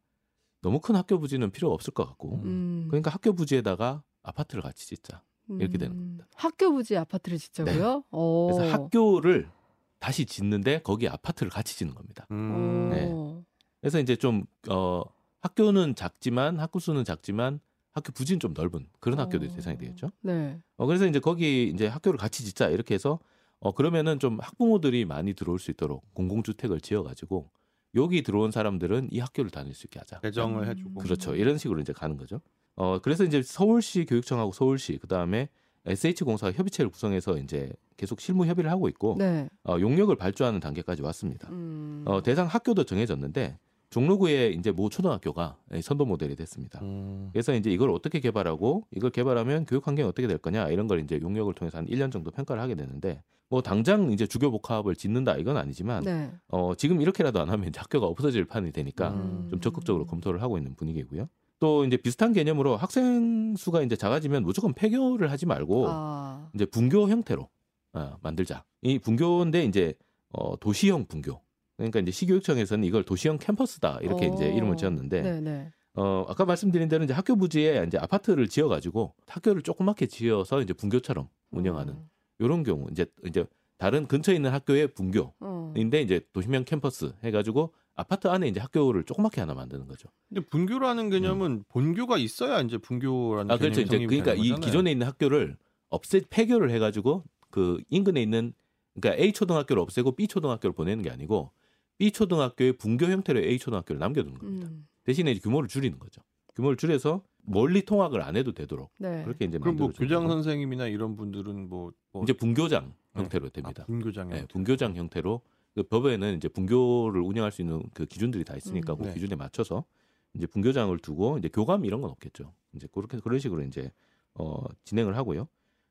너무 0.63 0.81
큰 0.81 0.97
학교 0.97 1.19
부지는 1.19 1.51
필요 1.51 1.73
없을 1.73 1.93
것 1.93 2.07
같고 2.07 2.41
음. 2.45 2.87
그러니까 2.89 3.11
학교 3.11 3.33
부지에다가 3.33 4.03
아파트를 4.23 4.63
같이 4.63 4.87
짓자. 4.87 5.23
이렇게 5.59 5.79
되는 5.79 5.97
음. 5.97 5.99
겁니다. 5.99 6.27
학교 6.37 6.73
부지 6.73 6.97
아파트를 6.97 7.39
짓자고요? 7.39 8.05
어. 8.11 8.47
그래서 8.53 8.73
학교를 8.73 9.51
다시 9.99 10.25
짓는데 10.25 10.81
거기 10.83 11.09
아파트를 11.09 11.51
같이 11.51 11.77
짓는 11.77 11.95
겁니다. 11.95 12.27
음. 12.31 12.91
네. 12.91 13.09
어. 13.11 13.43
그래서 13.81 13.99
이제 13.99 14.15
좀 14.15 14.45
어, 14.69 15.03
학교는 15.41 15.97
작지만 15.97 16.61
학구 16.61 16.79
수는 16.79 17.05
작지만 17.05 17.59
학교 17.93 18.13
부지는 18.13 18.39
좀 18.39 18.55
넓은 18.55 18.87
그런 19.01 19.19
학교들이 19.19 19.51
어. 19.51 19.55
대상이 19.55 19.77
되겠죠. 19.77 20.11
네. 20.21 20.61
어, 20.77 20.87
그래서 20.87 21.07
이제 21.07 21.19
거기 21.19 21.69
이제 21.69 21.89
학교를 21.89 22.19
같이 22.19 22.45
짓자 22.45 22.69
이렇게 22.69 22.95
해서 22.95 23.19
어, 23.61 23.73
그러면은 23.73 24.19
좀 24.19 24.39
학부모들이 24.41 25.05
많이 25.05 25.35
들어올 25.35 25.59
수 25.59 25.71
있도록 25.71 26.03
공공주택을 26.15 26.81
지어가지고 26.81 27.51
여기 27.95 28.23
들어온 28.23 28.51
사람들은 28.51 29.09
이 29.11 29.19
학교를 29.19 29.51
다닐 29.51 29.75
수 29.75 29.87
있게 29.87 29.99
하자. 29.99 30.21
배정을 30.21 30.65
음. 30.65 30.69
해주고 30.71 31.01
그렇죠. 31.01 31.35
이런 31.35 31.59
식으로 31.59 31.81
이제 31.81 31.93
가는 31.93 32.17
거죠. 32.17 32.41
어, 32.77 32.99
그래서 33.01 33.25
이제 33.25 33.43
서울시 33.43 34.07
교육청하고 34.07 34.53
서울시 34.53 34.99
그 34.99 35.07
다음에 35.07 35.49
SH공사가 35.87 36.53
협의체를 36.53 36.91
구성해서 36.91 37.39
이제 37.39 37.73
계속 37.97 38.21
실무 38.21 38.47
협의를 38.47 38.71
하고 38.71 38.89
있고 38.89 39.17
네. 39.19 39.49
어, 39.65 39.77
용역을 39.81 40.17
발주하는 40.17 40.61
단계까지 40.61 41.03
왔습니다. 41.03 41.49
음. 41.51 42.05
어, 42.07 42.23
대상 42.23 42.47
학교도 42.47 42.85
정해졌는데 42.85 43.59
종로구에 43.91 44.51
이제 44.51 44.71
모 44.71 44.89
초등학교가 44.89 45.57
선도 45.83 46.05
모델이 46.05 46.37
됐습니다. 46.37 46.81
음. 46.81 47.29
그래서 47.33 47.55
이제 47.55 47.71
이걸 47.71 47.91
어떻게 47.91 48.21
개발하고 48.21 48.87
이걸 48.93 49.11
개발하면 49.11 49.67
교육 49.67 49.87
환경이 49.87 50.09
어떻게 50.09 50.29
될 50.29 50.39
거냐 50.39 50.69
이런 50.69 50.87
걸 50.87 51.01
이제 51.01 51.19
용역을 51.21 51.55
통해서 51.55 51.79
한 51.79 51.87
1년 51.87 52.13
정도 52.13 52.31
평가를 52.31 52.63
하게 52.63 52.77
되는데 52.77 53.23
뭐 53.49 53.63
당장 53.63 54.13
이제 54.13 54.29
주교 54.29 54.51
복합을 54.53 54.95
짓는다 54.95 55.37
이건 55.37 55.57
아니지만 55.57 56.05
네. 56.05 56.31
어, 56.49 56.75
지금 56.77 57.01
이렇게라도 57.01 57.41
안 57.41 57.51
하면 57.51 57.69
이제 57.69 57.81
학교가 57.81 58.07
없어질 58.07 58.45
판이 58.45 58.71
되니까 58.71 59.11
음. 59.11 59.49
좀 59.51 59.61
적극적으로 59.61 60.07
검토를 60.07 60.41
하고 60.41 60.57
있는 60.57 60.77
분위기고요. 60.77 61.29
또 61.59 61.85
이제 61.85 61.97
비슷한 61.97 62.33
개념으로 62.33 62.77
학생 62.77 63.55
수가 63.57 63.83
이제 63.83 63.97
작아지면 63.97 64.45
무조건 64.45 64.73
폐교를 64.73 65.31
하지 65.31 65.47
말고 65.47 65.87
아. 65.89 66.49
이제 66.55 66.65
분교 66.65 67.09
형태로 67.09 67.49
어, 67.93 68.17
만들자. 68.23 68.65
이 68.83 69.01
분교인데 69.01 69.65
이제 69.65 69.95
어, 70.31 70.57
도시형 70.59 71.07
분교. 71.07 71.41
그러니까 71.81 72.01
이제 72.01 72.11
시교육청에서는 72.11 72.85
이걸 72.85 73.03
도시형 73.05 73.39
캠퍼스다 73.39 74.01
이렇게 74.03 74.29
어. 74.29 74.35
이제 74.35 74.49
이름을 74.49 74.77
지었는데 74.77 75.23
네, 75.23 75.41
네. 75.41 75.71
어, 75.95 76.27
아까 76.29 76.45
말씀드린 76.45 76.89
대로 76.89 77.05
이제 77.05 77.15
학교 77.15 77.37
부지에 77.37 77.85
이제 77.87 77.97
아파트를 77.97 78.49
지어가지고 78.49 79.15
학교를 79.27 79.63
조그맣게 79.63 80.07
지어서 80.07 80.61
이제 80.61 80.75
분교처럼 80.75 81.29
운영하는 81.51 81.95
어. 81.95 82.07
이런 82.39 82.63
경우 82.65 82.87
이제 82.91 83.07
이제 83.25 83.47
다른 83.79 84.07
근처에 84.07 84.35
있는 84.37 84.53
학교의 84.53 84.89
분교인데 84.89 85.99
어. 85.99 86.01
이제 86.01 86.21
도시형 86.35 86.65
캠퍼스 86.65 87.13
해가지고 87.25 87.73
아파트 87.95 88.29
안에 88.29 88.47
이제 88.49 88.61
학교를 88.61 89.05
조그맣게 89.05 89.41
하나 89.41 89.55
만드는 89.55 89.89
거죠. 89.89 90.09
근데 90.29 90.43
분교라는 90.49 91.09
개념은 91.09 91.65
본교가 91.69 92.19
있어야 92.19 92.61
이제 92.61 92.77
분교라는 92.77 93.51
아 93.51 93.57
그렇죠. 93.57 93.83
개념이 93.83 94.05
이제 94.05 94.07
그러니까 94.07 94.35
이 94.35 94.51
거잖아요. 94.51 94.61
기존에 94.61 94.93
있는 94.93 95.07
학교를 95.07 95.57
없애 95.89 96.21
폐교를 96.29 96.71
해가지고 96.71 97.25
그 97.51 97.83
인근에 97.89 98.23
있는 98.23 98.53
그러니까 98.95 99.23
A 99.23 99.33
초등학교를 99.33 99.83
없애고 99.83 100.13
B 100.13 100.29
초등학교를 100.29 100.75
보내는 100.75 101.03
게 101.03 101.11
아니고 101.11 101.53
B 102.01 102.13
초등학교의 102.13 102.73
분교 102.79 103.05
형태로 103.05 103.41
A 103.41 103.59
초등학교를 103.59 104.01
남겨두는 104.01 104.39
겁니다. 104.39 104.69
음. 104.69 104.89
대신에 105.05 105.33
이제 105.33 105.41
규모를 105.41 105.69
줄이는 105.69 105.99
거죠. 105.99 106.23
규모를 106.55 106.79
줄여서 106.79 107.23
멀리 107.43 107.85
통학을 107.85 108.23
안 108.23 108.37
해도 108.37 108.53
되도록 108.53 108.91
네. 108.97 109.23
그렇게 109.23 109.45
이제 109.45 109.59
그럼 109.59 109.77
뭐 109.77 109.89
교장 109.89 110.23
거고. 110.23 110.33
선생님이나 110.33 110.87
이런 110.87 111.15
분들은 111.15 111.69
뭐, 111.69 111.93
뭐 112.13 112.23
이제 112.23 112.33
분교장 112.33 112.87
네. 112.87 113.21
형태로 113.21 113.49
아, 113.49 113.51
됩니다. 113.51 113.85
분교장에 113.85 114.33
네, 114.33 114.47
분교장 114.47 114.97
형태로 114.97 115.43
그 115.75 115.83
법에는 115.83 116.37
이제 116.37 116.49
분교를 116.49 117.21
운영할 117.21 117.53
수 117.53 117.61
있는 117.61 117.83
그 117.93 118.07
기준들이 118.07 118.45
다 118.45 118.57
있으니까 118.57 118.95
음. 118.95 118.99
그 118.99 119.03
네. 119.05 119.13
기준에 119.13 119.35
맞춰서 119.37 119.85
이제 120.33 120.47
분교장을 120.47 120.97
두고 121.01 121.37
이제 121.37 121.49
교감 121.49 121.85
이런 121.85 122.01
건 122.01 122.11
없겠죠. 122.13 122.55
이제 122.75 122.89
그렇게 122.91 123.19
그런 123.21 123.39
식으로 123.39 123.61
이제 123.63 123.93
어 124.35 124.63
진행을 124.85 125.19
하고요. 125.19 125.49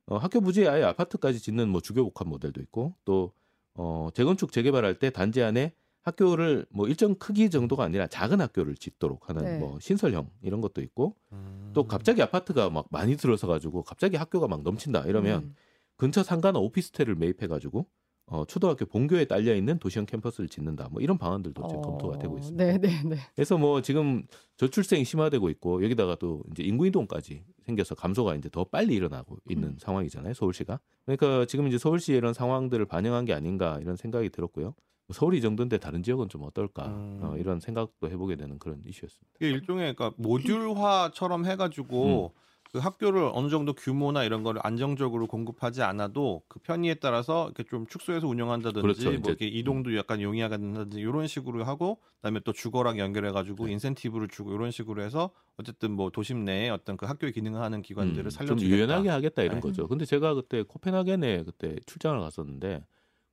어 0.07 0.17
학교 0.17 0.41
부지에 0.41 0.67
아예 0.67 0.83
아파트까지 0.85 1.39
짓는 1.39 1.69
뭐 1.69 1.81
주교 1.81 2.03
복합 2.03 2.27
모델도 2.27 2.61
있고 2.61 2.95
또 3.05 3.31
어 3.75 4.09
재건축 4.13 4.51
재개발할 4.51 4.99
때 4.99 5.09
단지 5.09 5.41
안에 5.41 5.73
학교를 6.01 6.65
뭐 6.69 6.87
일정 6.87 7.15
크기 7.15 7.49
정도가 7.49 7.83
아니라 7.83 8.07
작은 8.07 8.41
학교를 8.41 8.75
짓도록 8.75 9.29
하는 9.29 9.43
네. 9.43 9.57
뭐 9.59 9.79
신설형 9.79 10.29
이런 10.41 10.61
것도 10.61 10.81
있고 10.81 11.15
음. 11.31 11.71
또 11.73 11.87
갑자기 11.87 12.21
아파트가 12.21 12.69
막 12.69 12.87
많이 12.89 13.17
들어서 13.17 13.47
가지고 13.47 13.83
갑자기 13.83 14.15
학교가 14.17 14.47
막 14.47 14.63
넘친다 14.63 15.05
이러면 15.05 15.43
음. 15.43 15.55
근처 15.97 16.23
상가나 16.23 16.59
오피스텔을 16.59 17.15
매입해 17.15 17.47
가지고 17.47 17.87
어, 18.31 18.45
초등학교 18.45 18.85
본교에 18.85 19.25
딸려 19.25 19.55
있는 19.55 19.79
도시형 19.79 20.05
캠퍼스를 20.05 20.47
짓는다. 20.47 20.87
뭐 20.91 21.01
이런 21.01 21.17
방안들도 21.17 21.67
지금 21.67 21.81
검토가 21.81 22.19
되고 22.19 22.37
있습니다. 22.37 22.63
네, 22.63 22.77
네, 22.77 23.01
네. 23.03 23.17
그래서 23.33 23.57
뭐 23.57 23.81
지금 23.81 24.23
저출생이 24.57 25.03
심화되고 25.03 25.49
있고 25.49 25.83
여기다가 25.83 26.15
또 26.15 26.43
이제 26.51 26.61
인구 26.61 26.85
이동까지 26.85 27.43
생겨서 27.65 27.95
감소가 27.95 28.35
이제 28.35 28.47
더 28.49 28.63
빨리 28.65 28.93
일어나고 28.93 29.39
있는 29.49 29.69
음. 29.69 29.77
상황이잖아요. 29.79 30.35
서울시가. 30.35 30.79
그러니까 31.05 31.45
지금 31.45 31.67
이제 31.67 31.79
서울시의 31.79 32.19
이런 32.19 32.35
상황들을 32.35 32.85
반영한 32.85 33.25
게 33.25 33.33
아닌가 33.33 33.79
이런 33.81 33.95
생각이 33.95 34.29
들었고요. 34.29 34.75
뭐 35.09 35.15
서울이 35.15 35.39
이 35.39 35.41
정도인데 35.41 35.79
다른 35.79 36.03
지역은 36.03 36.29
좀 36.29 36.43
어떨까 36.43 36.85
음. 36.85 37.19
어, 37.23 37.35
이런 37.35 37.59
생각도 37.59 38.11
해보게 38.11 38.35
되는 38.35 38.59
그런 38.59 38.79
이슈였습니다. 38.85 39.37
이게 39.37 39.49
일종의 39.49 39.95
그러니까 39.95 40.15
모듈화처럼 40.21 41.47
해가지고 41.47 42.35
그 42.71 42.77
학교를 42.77 43.31
어느 43.33 43.49
정도 43.49 43.73
규모나 43.73 44.23
이런 44.23 44.43
거를 44.43 44.61
안정적으로 44.63 45.25
공급하지 45.25 45.81
않아도 45.81 46.43
그 46.47 46.59
편의에 46.59 46.93
따라서 46.93 47.45
이렇게 47.45 47.63
좀 47.63 47.87
축소해서 47.87 48.27
운영한다든지 48.27 48.81
그렇죠, 48.83 49.09
뭐. 49.09 49.31
이렇게 49.31 49.47
이동도 49.47 49.97
약간 49.97 50.21
용이하게 50.21 50.53
한다든지 50.57 50.99
이런 50.99 51.25
식으로 51.25 51.63
하고 51.63 51.97
그다음에 52.17 52.41
또 52.45 52.53
주거랑 52.53 52.99
연결해 52.99 53.31
가지고 53.31 53.65
네. 53.65 53.71
인센티브를 53.71 54.27
주고 54.27 54.53
이런 54.53 54.69
식으로 54.69 55.01
해서 55.01 55.31
어쨌든 55.57 55.89
뭐 55.89 56.11
도심 56.11 56.45
내에 56.45 56.69
어떤 56.69 56.97
그 56.97 57.07
학교에 57.07 57.31
기능하는 57.31 57.81
기관들을 57.81 58.27
음, 58.27 58.29
살려주겠다. 58.29 58.61
좀 58.61 58.77
유연하게 58.77 59.09
하겠다 59.09 59.41
이런 59.41 59.55
네. 59.55 59.61
거죠. 59.61 59.87
근데 59.87 60.05
제가 60.05 60.35
그때 60.35 60.61
코펜하겐에 60.61 61.45
그때 61.45 61.77
출장을 61.87 62.19
갔었는데 62.19 62.83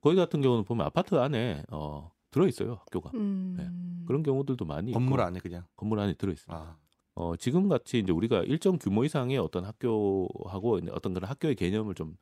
거기 0.07 0.15
같은 0.15 0.41
경우는 0.41 0.63
보면 0.63 0.85
아파트 0.85 1.15
안에 1.15 1.63
어, 1.69 2.09
들어 2.31 2.47
있어요 2.47 2.75
학교가. 2.75 3.11
음. 3.15 4.05
그런 4.07 4.23
경우들도 4.23 4.63
많이 4.63 4.93
건물 4.93 5.19
있고, 5.19 5.27
안에 5.27 5.39
그냥. 5.41 5.65
건물 5.75 5.99
안에 5.99 6.13
들어 6.13 6.31
있어요. 6.31 6.55
아. 6.55 6.77
어, 7.15 7.35
지금 7.35 7.67
같이 7.67 7.99
이제 7.99 8.13
우리가 8.13 8.43
일정 8.43 8.77
규모 8.77 9.03
이상의 9.03 9.37
어떤 9.37 9.65
학교하고 9.65 10.79
이제 10.79 10.91
어떤 10.93 11.13
그런 11.13 11.29
학교의 11.29 11.55
개념을 11.55 11.93
좀 11.93 12.15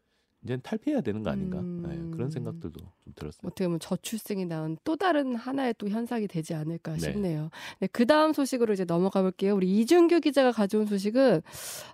이제 0.46 0.58
탈피해야 0.58 1.02
되는 1.02 1.24
거 1.24 1.32
아닌가 1.32 1.58
네, 1.58 1.98
음. 1.98 2.12
그런 2.12 2.30
생각들도 2.30 2.80
좀 2.80 3.14
들었어요. 3.16 3.42
어떻게 3.48 3.66
보면 3.66 3.80
저출생이 3.80 4.46
낳은 4.46 4.78
또 4.84 4.96
다른 4.96 5.36
하나의 5.36 5.74
또 5.80 5.90
현상이 5.90 6.28
되지 6.28 6.54
않을까 6.54 6.94
네. 6.94 7.00
싶네요. 7.00 7.50
네, 7.80 7.88
그 7.92 8.06
다음 8.06 8.32
소식으로 8.32 8.72
이제 8.74 8.86
넘어가 8.86 9.24
볼게요. 9.24 9.56
우리 9.56 9.80
이준규 9.80 10.20
기자가 10.20 10.52
가져온 10.52 10.86
소식은 10.86 11.42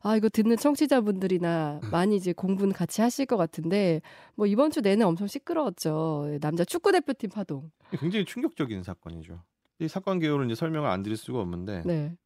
아 0.04 0.18
이거 0.18 0.28
듣는 0.28 0.58
청취자분들이나 0.58 1.80
많이 1.92 2.18
이제 2.18 2.34
공부는 2.34 2.74
같이 2.74 3.00
하실 3.02 3.26
것 3.26 3.38
같은데 3.38 4.02
뭐 4.36 4.46
이번 4.48 4.70
주 4.70 4.82
내내 4.82 5.06
엄청 5.06 5.28
시끄러웠죠. 5.28 6.38
남자 6.42 6.66
축구 6.66 6.92
대표팀 6.92 7.30
파동. 7.30 7.72
굉장히 7.92 8.26
충격적인 8.26 8.84
사건이죠. 8.84 9.42
이 9.80 9.88
사건 9.88 10.20
개요를 10.20 10.46
이제 10.46 10.56
설명을 10.56 10.90
안 10.90 11.04
드릴 11.04 11.16
수가 11.16 11.40
없는데 11.40 11.84
네. 11.86 12.18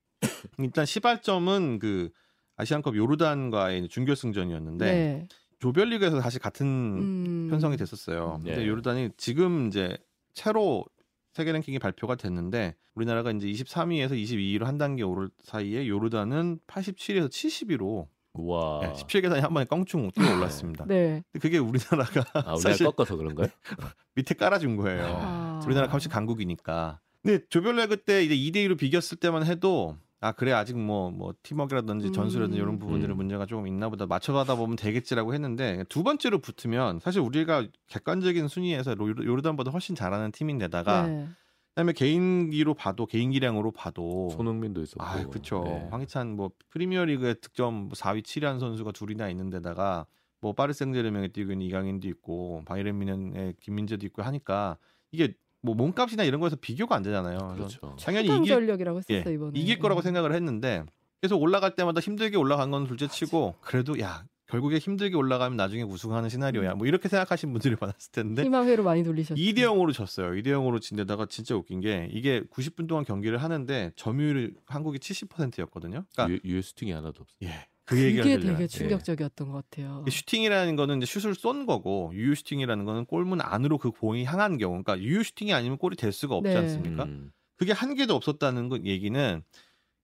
일단 0.58 0.88
시발점은 0.88 1.78
그 1.78 2.10
아시안컵 2.58 2.96
요르단과의 2.96 3.90
준결승전이었는데 3.90 4.86
네. 4.86 5.28
조별리그에서 5.60 6.20
다시 6.20 6.40
같은 6.40 6.66
음. 6.66 7.48
편성이 7.50 7.78
됐었어요. 7.78 8.40
네. 8.44 8.56
근데 8.56 8.68
요르단이 8.68 9.12
지금 9.18 9.68
이제 9.68 9.98
새로 10.34 10.86
세계 11.34 11.52
랭킹이 11.52 11.80
발표가 11.80 12.16
됐는데 12.16 12.76
우리나라가 12.94 13.32
이제 13.32 13.48
23위에서 13.48 14.12
22위로 14.12 14.64
한 14.64 14.78
단계 14.78 15.04
오를 15.04 15.30
사이에 15.44 15.88
요르단은 15.88 16.60
87에서 16.68 17.30
70위로 17.30 18.08
와, 18.38 18.82
네, 18.82 18.92
17계단이 18.94 19.40
한 19.40 19.54
번에 19.54 19.66
껑충 19.66 20.12
뛰어 20.12 20.36
올랐습니다. 20.36 20.86
네. 20.86 21.24
근데 21.32 21.40
그게 21.40 21.58
우리나라가 21.58 22.26
아, 22.34 22.54
우리가 22.54 22.58
사실 22.58 22.86
꺾어서 22.86 23.16
그런가요? 23.16 23.48
밑에 24.16 24.36
깔아준 24.36 24.76
거예요. 24.76 25.06
아. 25.06 25.62
우리나라 25.66 25.88
값이 25.88 26.10
강국이니까. 26.10 27.00
근데 27.24 27.46
조별리그 27.50 28.04
때 28.04 28.24
이제 28.24 28.36
2대 28.36 28.68
2로 28.68 28.78
비겼을 28.78 29.18
때만 29.18 29.46
해도 29.46 29.98
아 30.22 30.32
그래 30.32 30.54
아직 30.54 30.78
뭐뭐 30.78 31.36
팀워크라든지 31.44 32.08
음. 32.08 32.14
전술이라든지 32.14 32.58
이런 32.60 32.80
부분들은 32.80 33.14
음. 33.16 33.18
문제가 33.18 33.46
조금 33.46 33.68
있나 33.68 33.90
보다 33.90 34.06
맞춰가다 34.06 34.56
보면 34.56 34.76
되겠지라고 34.78 35.34
했는데 35.34 35.84
두 35.90 36.04
번째로 36.04 36.40
붙으면 36.40 37.00
사실 37.00 37.22
우리가 37.22 37.66
객관적인 37.88 38.48
순위에서 38.48 38.96
로- 38.96 39.10
요르단보다 39.10 39.72
훨씬 39.72 39.94
잘하는 39.96 40.32
팀인데다가 40.32 41.08
네. 41.08 41.28
그다음에 41.70 41.92
개인기로 41.92 42.74
봐도 42.74 43.06
개인기량으로 43.06 43.72
봐도 43.72 44.30
손흥민도 44.30 44.82
있었고. 44.82 45.04
아 45.04 45.28
그렇죠 45.28 45.64
네. 45.66 45.88
황희찬 45.92 46.36
뭐 46.38 46.50
프리미어리그에 46.70 47.36
득점 47.36 47.90
4위 47.90 48.24
7위한 48.24 48.60
선수가 48.60 48.94
둘이나 48.94 49.30
있는데다가 49.30 50.08
뭐 50.40 50.54
파리 50.54 50.74
생제르맹에 50.74 51.28
뛰고 51.30 51.52
있는 51.52 51.66
이강인도 51.66 52.08
있고 52.08 52.64
바이에른 52.66 52.98
뮌헨의 53.00 53.56
김민재도 53.60 54.06
있고 54.08 54.22
하니까 54.22 54.78
이게 55.12 55.34
뭐 55.66 55.76
몸값이나 55.76 56.24
이런 56.24 56.40
거에서 56.40 56.56
비교가 56.56 56.96
안 56.96 57.04
되잖아요. 57.04 57.54
그렇죠. 57.56 57.96
당연히 58.00 58.28
이길, 58.28 58.46
전력이라고 58.46 59.02
예, 59.10 59.16
했었어 59.16 59.32
이번에. 59.32 59.60
이길 59.60 59.80
거라고 59.80 60.02
음. 60.02 60.04
생각을 60.04 60.34
했는데 60.34 60.84
계속 61.22 61.42
올라갈 61.42 61.76
때마다 61.76 62.00
힘들게 62.00 62.38
올라간 62.38 62.72
건 62.72 62.88
둘째치고 62.88 63.56
그래도 63.62 64.00
야 64.00 64.24
결국에 64.48 64.78
힘들게 64.78 65.16
올라가면 65.16 65.58
나중에 65.58 65.82
우승하는 65.82 66.30
시나리오야. 66.30 66.76
뭐 66.76 66.86
이렇게 66.86 67.10
생각하신 67.10 67.52
분들이 67.52 67.76
많았을 67.80 68.12
텐데 68.12 68.44
희망회로 68.44 68.84
많이 68.84 69.04
돌리셨죠. 69.04 69.42
2대 69.42 69.60
0으로 69.62 69.92
졌어요. 69.92 70.32
2대 70.32 70.48
0으로 70.50 70.80
진 70.80 70.98
데다가 70.98 71.26
진짜 71.26 71.56
웃긴 71.56 71.82
게 71.82 72.08
이게 72.12 72.44
90분 72.52 72.88
동안 72.88 73.04
경기를 73.04 73.40
하는데 73.40 73.92
점유율이 73.96 74.54
한국이 74.68 75.00
70%였거든요. 75.00 76.06
그러니까 76.14 76.30
유, 76.30 76.52
유효 76.52 76.62
슈팅이 76.62 76.92
하나도 76.92 77.24
없어. 77.24 77.36
예. 77.44 77.68
그 77.86 77.96
그게 77.96 78.38
들려요. 78.38 78.58
되게 78.58 78.68
충격적이었던 78.68 79.50
것 79.52 79.70
같아요. 79.70 80.04
이 80.08 80.12
슈팅이라는 80.12 80.76
거는 80.76 81.02
이제 81.02 81.20
슛을 81.20 81.36
쏜 81.36 81.66
거고 81.66 82.12
유효 82.14 82.34
슈팅이라는 82.36 82.84
거는 82.86 83.06
골문 83.06 83.42
안으로 83.42 83.78
그 83.78 83.92
공이 83.92 84.26
향한 84.26 84.58
경우. 84.58 84.82
그러니까 84.84 85.00
유효 85.06 85.22
슈팅이 85.24 85.54
아니면 85.54 85.78
골이 85.78 85.96
될 85.96 86.12
수가 86.12 86.36
없지 86.36 86.50
네. 86.52 86.58
않습니까? 86.58 87.04
음, 87.04 87.32
그게 87.58 87.72
한 87.74 87.94
개도 87.96 88.16
없었다는 88.16 88.70
그 88.70 88.82
얘기는 88.86 89.44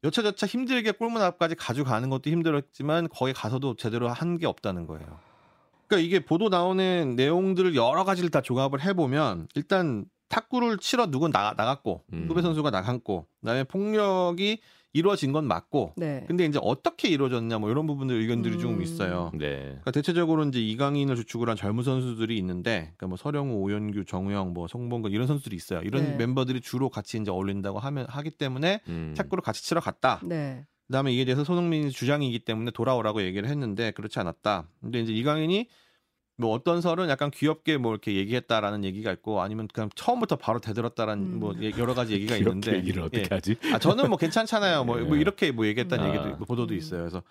여차저차 0.03 0.47
힘들게 0.47 0.91
골문 0.91 1.21
앞까지 1.21 1.55
가져가는 1.55 2.09
것도 2.09 2.29
힘들었지만 2.29 3.07
거기 3.09 3.33
가서도 3.33 3.75
제대로 3.75 4.09
한 4.09 4.37
게 4.37 4.45
없다는 4.47 4.87
거예요. 4.87 5.19
그러니까 5.87 6.05
이게 6.07 6.23
보도 6.23 6.49
나오는 6.49 7.15
내용들을 7.15 7.75
여러 7.75 8.03
가지를 8.05 8.29
다 8.29 8.41
조합을 8.41 8.81
해보면 8.81 9.47
일단 9.55 10.05
탁구를 10.31 10.77
치러 10.77 11.11
누군 11.11 11.31
나, 11.31 11.53
나갔고 11.55 12.03
음. 12.13 12.25
후배 12.27 12.41
선수가 12.41 12.71
나갔고 12.71 13.27
그다음에 13.41 13.63
폭력이 13.65 14.59
이루어진 14.93 15.31
건 15.31 15.45
맞고 15.45 15.93
네. 15.97 16.25
근데 16.27 16.45
이제 16.45 16.59
어떻게 16.61 17.07
이루어졌냐 17.09 17.59
뭐 17.59 17.69
이런 17.69 17.87
부분들 17.87 18.15
의견들이 18.15 18.59
좀 18.59 18.75
음. 18.75 18.81
있어요. 18.81 19.31
네. 19.33 19.61
그러니까 19.63 19.91
대체적으로 19.91 20.43
이제 20.45 20.59
이강인을 20.59 21.15
주축으로 21.15 21.51
한 21.51 21.57
젊은 21.57 21.83
선수들이 21.83 22.37
있는데, 22.39 22.93
그러니까 22.97 23.07
뭐 23.07 23.17
서령우, 23.17 23.55
오연규, 23.61 24.05
정우영, 24.05 24.53
뭐 24.53 24.67
송봉근 24.67 25.11
이런 25.11 25.27
선수들이 25.27 25.55
있어요. 25.55 25.81
이런 25.81 26.03
네. 26.03 26.15
멤버들이 26.17 26.59
주로 26.59 26.89
같이 26.89 27.17
이제 27.17 27.31
어울린다고 27.31 27.79
하면 27.79 28.05
하기 28.09 28.31
때문에 28.31 28.81
음. 28.89 29.13
탁구를 29.15 29.41
같이 29.41 29.63
치러 29.63 29.79
갔다. 29.79 30.19
네. 30.23 30.65
그다음에 30.87 31.13
이에 31.13 31.23
대해서 31.23 31.45
손흥민이 31.45 31.91
주장이기 31.91 32.39
때문에 32.39 32.71
돌아오라고 32.71 33.21
얘기를 33.21 33.47
했는데 33.47 33.91
그렇지 33.91 34.19
않았다. 34.19 34.67
근데 34.81 34.99
이제 34.99 35.13
이강인이 35.13 35.69
뭐 36.41 36.53
어떤 36.53 36.81
설은 36.81 37.07
약간 37.07 37.31
귀엽게 37.31 37.77
뭐 37.77 37.91
이렇게 37.91 38.15
얘기했다라는 38.15 38.83
얘기가 38.83 39.11
있고 39.13 39.41
아니면 39.41 39.67
그냥 39.71 39.89
처음부터 39.95 40.35
바로 40.35 40.59
대들었다라는 40.59 41.23
음. 41.23 41.39
뭐 41.39 41.55
예- 41.61 41.71
여러 41.77 41.93
가지 41.93 42.13
얘기가 42.13 42.35
있는데 42.35 42.75
얘기를 42.77 43.03
어떻게 43.03 43.21
예. 43.21 43.27
하지? 43.29 43.55
아 43.73 43.79
저는 43.79 44.09
뭐 44.09 44.17
괜찮잖아요. 44.17 44.83
뭐, 44.83 44.97
뭐 44.97 45.15
예. 45.15 45.21
이렇게 45.21 45.51
뭐 45.51 45.65
얘기했다는 45.67 46.03
아. 46.03 46.09
얘기도 46.09 46.29
있고 46.29 46.45
보도도 46.45 46.73
음. 46.73 46.77
있어요. 46.77 47.01
그래서 47.01 47.23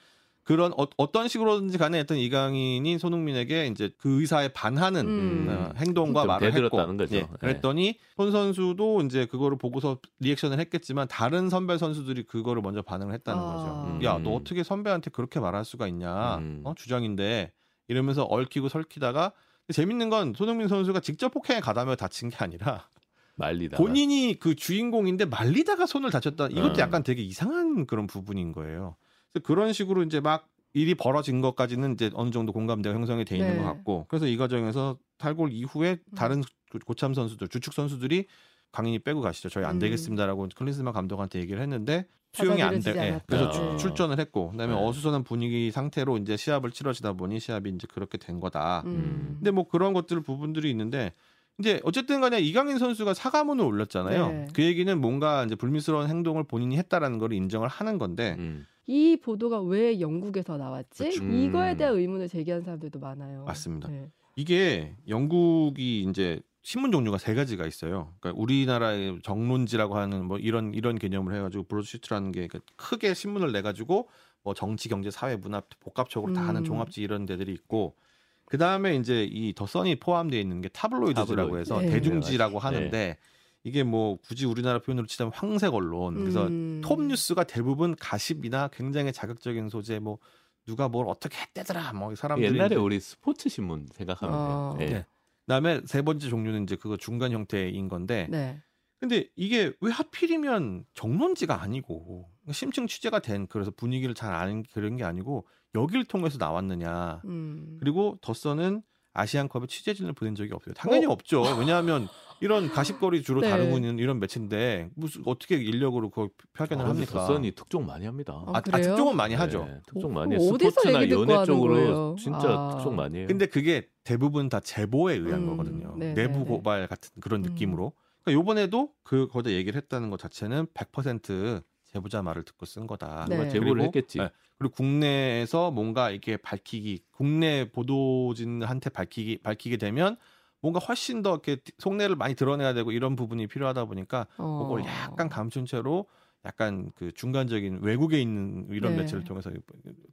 그런 0.42 0.72
어, 0.76 1.12
떤 1.12 1.28
식으로든지 1.28 1.76
간에 1.76 1.98
했던 1.98 2.16
이강인이 2.16 2.98
손흥민에게 2.98 3.66
이제 3.66 3.90
그 3.98 4.20
의사에 4.20 4.48
반하는 4.48 5.06
음. 5.06 5.46
어, 5.48 5.72
행동과 5.76 6.22
좀 6.22 6.26
말을 6.28 6.46
했고 6.48 6.54
대들었다는 6.54 6.96
거죠. 6.96 7.16
예. 7.16 7.20
예. 7.20 7.28
그랬더니 7.38 7.98
손 8.16 8.32
선수도 8.32 9.02
이제 9.02 9.26
그거를 9.26 9.58
보고서 9.58 9.98
리액션을 10.20 10.58
했겠지만 10.58 11.08
다른 11.08 11.50
선배 11.50 11.78
선수들이 11.78 12.24
그거를 12.24 12.62
먼저 12.62 12.82
반응을 12.82 13.12
했다는 13.14 13.40
아. 13.40 13.44
거죠. 13.44 13.86
음. 13.88 14.02
야너 14.02 14.30
어떻게 14.30 14.62
선배한테 14.62 15.10
그렇게 15.10 15.40
말할 15.40 15.64
수가 15.64 15.86
있냐? 15.88 16.38
음. 16.38 16.62
어, 16.64 16.74
주장인데 16.74 17.52
이러면서 17.90 18.22
얽히고 18.24 18.68
설키다가 18.68 19.32
재밌는 19.72 20.08
건 20.10 20.32
손흥민 20.36 20.68
선수가 20.68 21.00
직접 21.00 21.30
폭행에 21.30 21.60
가담해 21.60 21.96
다친 21.96 22.28
게 22.30 22.36
아니라 22.38 22.88
말리다. 23.34 23.76
본인이 23.76 24.36
그 24.38 24.54
주인공인데 24.54 25.24
말리다가 25.24 25.86
손을 25.86 26.10
다쳤다. 26.10 26.46
이것도 26.46 26.74
음. 26.74 26.78
약간 26.78 27.02
되게 27.02 27.22
이상한 27.22 27.86
그런 27.86 28.06
부분인 28.06 28.52
거예요. 28.52 28.96
그래서 29.32 29.44
그런 29.44 29.72
식으로 29.72 30.04
이제 30.04 30.20
막 30.20 30.48
일이 30.72 30.94
벌어진 30.94 31.40
것까지는 31.40 31.94
이제 31.94 32.10
어느 32.14 32.30
정도 32.30 32.52
공감대가 32.52 32.94
형성이 32.94 33.24
돼 33.24 33.36
있는 33.36 33.54
네. 33.54 33.58
것 33.58 33.64
같고 33.64 34.06
그래서 34.08 34.26
이 34.26 34.36
과정에서 34.36 34.98
탈골 35.18 35.52
이후에 35.52 35.98
다른 36.14 36.42
고- 36.42 36.78
고참 36.86 37.12
선수들 37.14 37.48
주축 37.48 37.74
선수들이 37.74 38.26
강인이 38.70 39.00
빼고 39.00 39.20
가시죠. 39.20 39.48
저희 39.48 39.64
안 39.64 39.76
음. 39.76 39.78
되겠습니다라고 39.80 40.48
클린스만 40.54 40.92
감독한테 40.94 41.40
얘기를 41.40 41.60
했는데 41.60 42.06
수용이 42.32 42.62
안 42.62 42.78
돼. 42.78 42.90
않았다. 42.98 43.24
그래서 43.26 43.46
아. 43.48 43.50
출- 43.50 43.78
출전을 43.78 44.18
했고 44.20 44.50
그다음에 44.50 44.74
네. 44.74 44.80
어수선한 44.80 45.24
분위기 45.24 45.70
상태로 45.70 46.18
이제 46.18 46.36
시합을 46.36 46.70
치러지다 46.70 47.14
보니 47.14 47.40
시합이 47.40 47.70
이제 47.70 47.86
그렇게 47.92 48.18
된 48.18 48.40
거다. 48.40 48.82
음. 48.86 49.34
근데 49.38 49.50
뭐 49.50 49.66
그런 49.68 49.92
것들 49.92 50.20
부분들이 50.22 50.70
있는데 50.70 51.12
이제 51.58 51.80
어쨌든 51.84 52.20
간에 52.20 52.40
이강인 52.40 52.78
선수가 52.78 53.14
사과문을 53.14 53.64
올렸잖아요. 53.64 54.28
네. 54.28 54.46
그 54.54 54.62
얘기는 54.62 54.98
뭔가 55.00 55.44
이제 55.44 55.54
불미스러운 55.56 56.08
행동을 56.08 56.44
본인이 56.44 56.76
했다라는 56.78 57.18
걸 57.18 57.32
인정을 57.32 57.68
하는 57.68 57.98
건데 57.98 58.36
음. 58.38 58.64
이 58.86 59.16
보도가 59.22 59.60
왜 59.62 60.00
영국에서 60.00 60.56
나왔지? 60.56 61.04
그쵸. 61.04 61.24
이거에 61.24 61.72
음. 61.72 61.76
대한 61.76 61.96
의문을 61.96 62.28
제기하는 62.28 62.64
사람들도 62.64 62.98
많아요. 62.98 63.44
맞습니다. 63.44 63.88
네. 63.88 64.08
이게 64.36 64.94
영국이 65.08 66.02
이제 66.08 66.40
신문 66.62 66.92
종류가 66.92 67.18
세 67.18 67.34
가지가 67.34 67.66
있어요. 67.66 68.12
그러니까 68.20 68.40
우리나라의 68.40 69.20
정론지라고 69.22 69.96
하는 69.96 70.26
뭐 70.26 70.38
이런 70.38 70.74
이런 70.74 70.98
개념을 70.98 71.34
해가지고 71.34 71.64
broadsheet라는 71.64 72.32
게 72.32 72.46
그러니까 72.48 72.60
크게 72.76 73.14
신문을 73.14 73.52
내 73.52 73.62
가지고 73.62 74.08
뭐 74.42 74.54
정치, 74.54 74.88
경제, 74.88 75.10
사회, 75.10 75.36
문화 75.36 75.62
복합적으로 75.80 76.32
다 76.32 76.42
하는 76.46 76.62
음. 76.62 76.64
종합지 76.64 77.00
이런 77.02 77.24
데들이 77.26 77.52
있고 77.52 77.96
그 78.44 78.58
다음에 78.58 78.96
이제 78.96 79.24
이 79.30 79.52
더 79.54 79.66
선이 79.66 79.96
포함되어 80.00 80.38
있는 80.40 80.60
게 80.60 80.68
타블로이드지라고 80.68 81.34
타블로이드. 81.36 81.60
해서 81.60 81.80
네. 81.80 81.90
대중지라고 81.90 82.58
네. 82.58 82.58
하는데 82.58 83.16
이게 83.62 83.82
뭐 83.82 84.16
굳이 84.16 84.46
우리나라 84.46 84.78
표현으로 84.80 85.06
치자면 85.06 85.32
황색 85.34 85.72
언론 85.74 86.14
그래서 86.16 86.46
음. 86.46 86.80
톱 86.82 87.02
뉴스가 87.02 87.44
대부분 87.44 87.94
가십이나 87.96 88.68
굉장히 88.68 89.12
자극적인 89.12 89.68
소재 89.68 89.98
뭐 89.98 90.18
누가 90.66 90.88
뭘 90.88 91.06
어떻게 91.08 91.38
했대더라 91.38 91.92
뭐 91.94 92.14
사람들이 92.14 92.54
옛날에 92.54 92.76
우리 92.76 93.00
스포츠 93.00 93.48
신문 93.48 93.86
생각하면 93.92 94.34
어. 94.34 94.74
돼요. 94.78 94.88
예. 94.88 94.92
네. 94.92 95.06
그다음에 95.50 95.80
세 95.84 96.02
번째 96.02 96.28
종류는 96.28 96.62
이제 96.62 96.76
그거 96.76 96.96
중간 96.96 97.32
형태인 97.32 97.88
건데 97.88 98.28
네. 98.30 98.62
근데 99.00 99.28
이게 99.34 99.72
왜 99.80 99.90
하필이면 99.90 100.84
정론지가 100.94 101.60
아니고 101.60 102.30
심층 102.52 102.86
취재가 102.86 103.18
된 103.18 103.48
그래서 103.48 103.72
분위기를 103.72 104.14
잘 104.14 104.32
아는 104.32 104.62
그런 104.72 104.96
게 104.96 105.02
아니고 105.02 105.48
여기를 105.74 106.04
통해서 106.04 106.38
나왔느냐 106.38 107.22
음. 107.24 107.78
그리고 107.80 108.16
더서는 108.20 108.82
아시안컵에 109.12 109.66
취재진을 109.66 110.12
보낸 110.12 110.36
적이 110.36 110.52
없어요. 110.52 110.74
당연히 110.74 111.06
어? 111.06 111.10
없죠. 111.10 111.42
왜냐하면 111.58 112.06
이런 112.40 112.68
가십거리 112.70 113.22
주로 113.22 113.42
네. 113.42 113.50
다루고 113.50 113.76
있는 113.76 113.98
이런 113.98 114.18
매체인데 114.18 114.88
무슨 114.94 115.22
어떻게 115.26 115.56
인력으로 115.56 116.08
그걸 116.08 116.30
표현을 116.54 116.86
아, 116.86 116.88
합니까? 116.88 117.12
더선이 117.12 117.52
특종 117.52 117.84
많이 117.86 118.06
합니다. 118.06 118.32
어, 118.32 118.52
아, 118.54 118.58
아, 118.58 118.60
그래요? 118.62 118.82
특종은 118.82 119.14
많이 119.14 119.34
하죠. 119.34 119.64
네, 119.66 119.78
특종 119.86 120.10
어, 120.10 120.14
많이 120.20 120.34
해요. 120.34 120.40
스포츠나 120.40 121.08
연예 121.10 121.44
쪽으로 121.44 121.74
거예요? 121.74 122.16
진짜 122.18 122.48
아. 122.48 122.74
특종 122.76 122.96
많이 122.96 123.18
해요. 123.18 123.26
근데 123.28 123.46
그게 123.46 123.88
대부분 124.04 124.48
다 124.48 124.58
제보에 124.60 125.16
의한 125.16 125.42
음, 125.42 125.46
거거든요. 125.48 125.94
네, 125.98 126.14
내부 126.14 126.32
네, 126.32 126.38
네. 126.38 126.44
고발 126.46 126.86
같은 126.88 127.10
그런 127.20 127.44
음. 127.44 127.50
느낌으로. 127.50 127.92
그러니까 128.22 128.40
요번에도 128.40 128.90
그 129.02 129.28
거기다 129.28 129.50
얘기를 129.54 129.76
했다는 129.80 130.08
것 130.08 130.18
자체는 130.18 130.66
100% 130.72 131.62
제보자 131.92 132.22
말을 132.22 132.44
듣고 132.44 132.64
쓴 132.64 132.86
거다. 132.86 133.26
네. 133.28 133.48
제보를 133.50 133.74
그리고- 133.74 133.84
했겠지. 133.86 134.18
네. 134.18 134.30
그리고 134.58 134.74
국내에서 134.74 135.70
뭔가 135.70 136.10
이렇게 136.10 136.36
밝히기, 136.36 137.04
국내 137.10 137.70
보도진한테 137.70 138.90
밝히기 138.90 139.38
밝히게 139.42 139.76
되면 139.78 140.16
뭔가 140.60 140.78
훨씬 140.80 141.22
더 141.22 141.30
이렇게 141.32 141.58
속내를 141.78 142.16
많이 142.16 142.34
드러내야 142.34 142.74
되고 142.74 142.92
이런 142.92 143.16
부분이 143.16 143.46
필요하다 143.46 143.86
보니까 143.86 144.26
어. 144.36 144.62
그걸 144.62 144.84
약간 144.84 145.28
감춘 145.28 145.66
채로 145.66 146.06
약간 146.44 146.90
그 146.94 147.12
중간적인 147.12 147.80
외국에 147.82 148.20
있는 148.20 148.66
이런 148.70 148.92
네. 148.92 149.02
매체를 149.02 149.24
통해서 149.24 149.50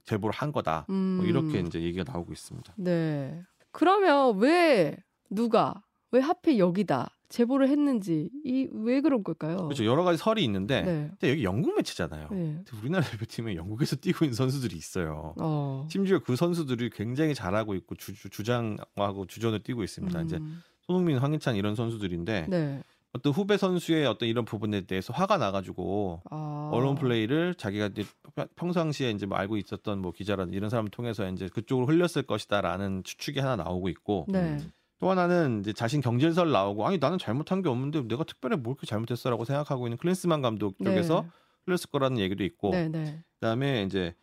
제보를 0.04 0.34
한 0.34 0.52
거다. 0.52 0.86
음. 0.90 1.18
뭐 1.18 1.26
이렇게 1.26 1.60
이제 1.60 1.80
얘기가 1.80 2.10
나오고 2.10 2.32
있습니다. 2.32 2.74
네. 2.76 3.42
그러면 3.72 4.38
왜 4.38 4.96
누가 5.30 5.82
왜 6.10 6.20
하필 6.20 6.58
여기다 6.58 7.17
제보를 7.28 7.68
했는지 7.68 8.30
이 8.44 8.68
왜 8.72 9.00
그런 9.00 9.22
걸까요? 9.22 9.56
그렇죠. 9.56 9.84
여러 9.84 10.02
가지 10.04 10.18
설이 10.18 10.42
있는데 10.44 10.82
네. 10.82 11.08
근데 11.10 11.30
여기 11.30 11.44
영국 11.44 11.76
매체잖아요. 11.76 12.28
네. 12.30 12.64
우리나라 12.80 13.04
대표팀에 13.04 13.54
영국에서 13.56 13.96
뛰고 13.96 14.24
있는 14.24 14.34
선수들이 14.34 14.76
있어요. 14.76 15.34
어. 15.40 15.86
심지어 15.90 16.20
그 16.20 16.36
선수들이 16.36 16.90
굉장히 16.90 17.34
잘하고 17.34 17.74
있고 17.74 17.94
주, 17.96 18.14
장하고 18.42 19.26
주전을 19.26 19.62
뛰고 19.62 19.82
있습니다. 19.82 20.22
이제 20.22 20.36
음. 20.36 20.62
손흥민, 20.82 21.18
황희찬 21.18 21.56
이런 21.56 21.74
선수들인데 21.74 22.46
네. 22.48 22.82
어떤 23.12 23.32
후배 23.32 23.56
선수의 23.56 24.06
어떤 24.06 24.28
이런 24.28 24.44
부분에 24.44 24.82
대해서 24.82 25.12
화가 25.12 25.38
나가지고 25.38 26.22
아. 26.30 26.70
언론 26.72 26.94
플레이를 26.94 27.54
자기가 27.54 27.86
이제 27.86 28.04
평상시에 28.56 29.10
이제 29.10 29.26
뭐 29.26 29.38
알고 29.38 29.56
있었던 29.56 29.98
뭐 30.00 30.12
기자라든 30.12 30.52
이런 30.52 30.70
사람을 30.70 30.90
통해서 30.90 31.28
이제 31.30 31.48
그쪽으로 31.48 31.86
흘렸을 31.86 32.22
것이다라는 32.22 33.04
추측이 33.04 33.40
하나 33.40 33.56
나오고 33.56 33.88
있고 33.88 34.26
네. 34.28 34.56
음. 34.60 34.70
또 35.00 35.10
하나는 35.10 35.60
이제 35.60 35.72
자신 35.72 36.00
경질설 36.00 36.50
나오고 36.50 36.86
아니 36.86 36.98
나는 36.98 37.18
잘못한 37.18 37.62
게 37.62 37.68
없는데 37.68 38.02
내가 38.08 38.24
특별히 38.24 38.56
뭘 38.56 38.74
그렇게 38.74 38.86
잘못했어라고 38.86 39.44
생각하고 39.44 39.86
있는 39.86 39.96
클린스만 39.98 40.42
감독 40.42 40.76
쪽에서 40.84 41.24
흘렸을 41.66 41.90
거라는 41.90 42.18
얘기도 42.18 42.42
있고 42.44 42.70
네, 42.70 42.88
네. 42.88 43.22
그다음에 43.34 43.84
이제 43.84 44.14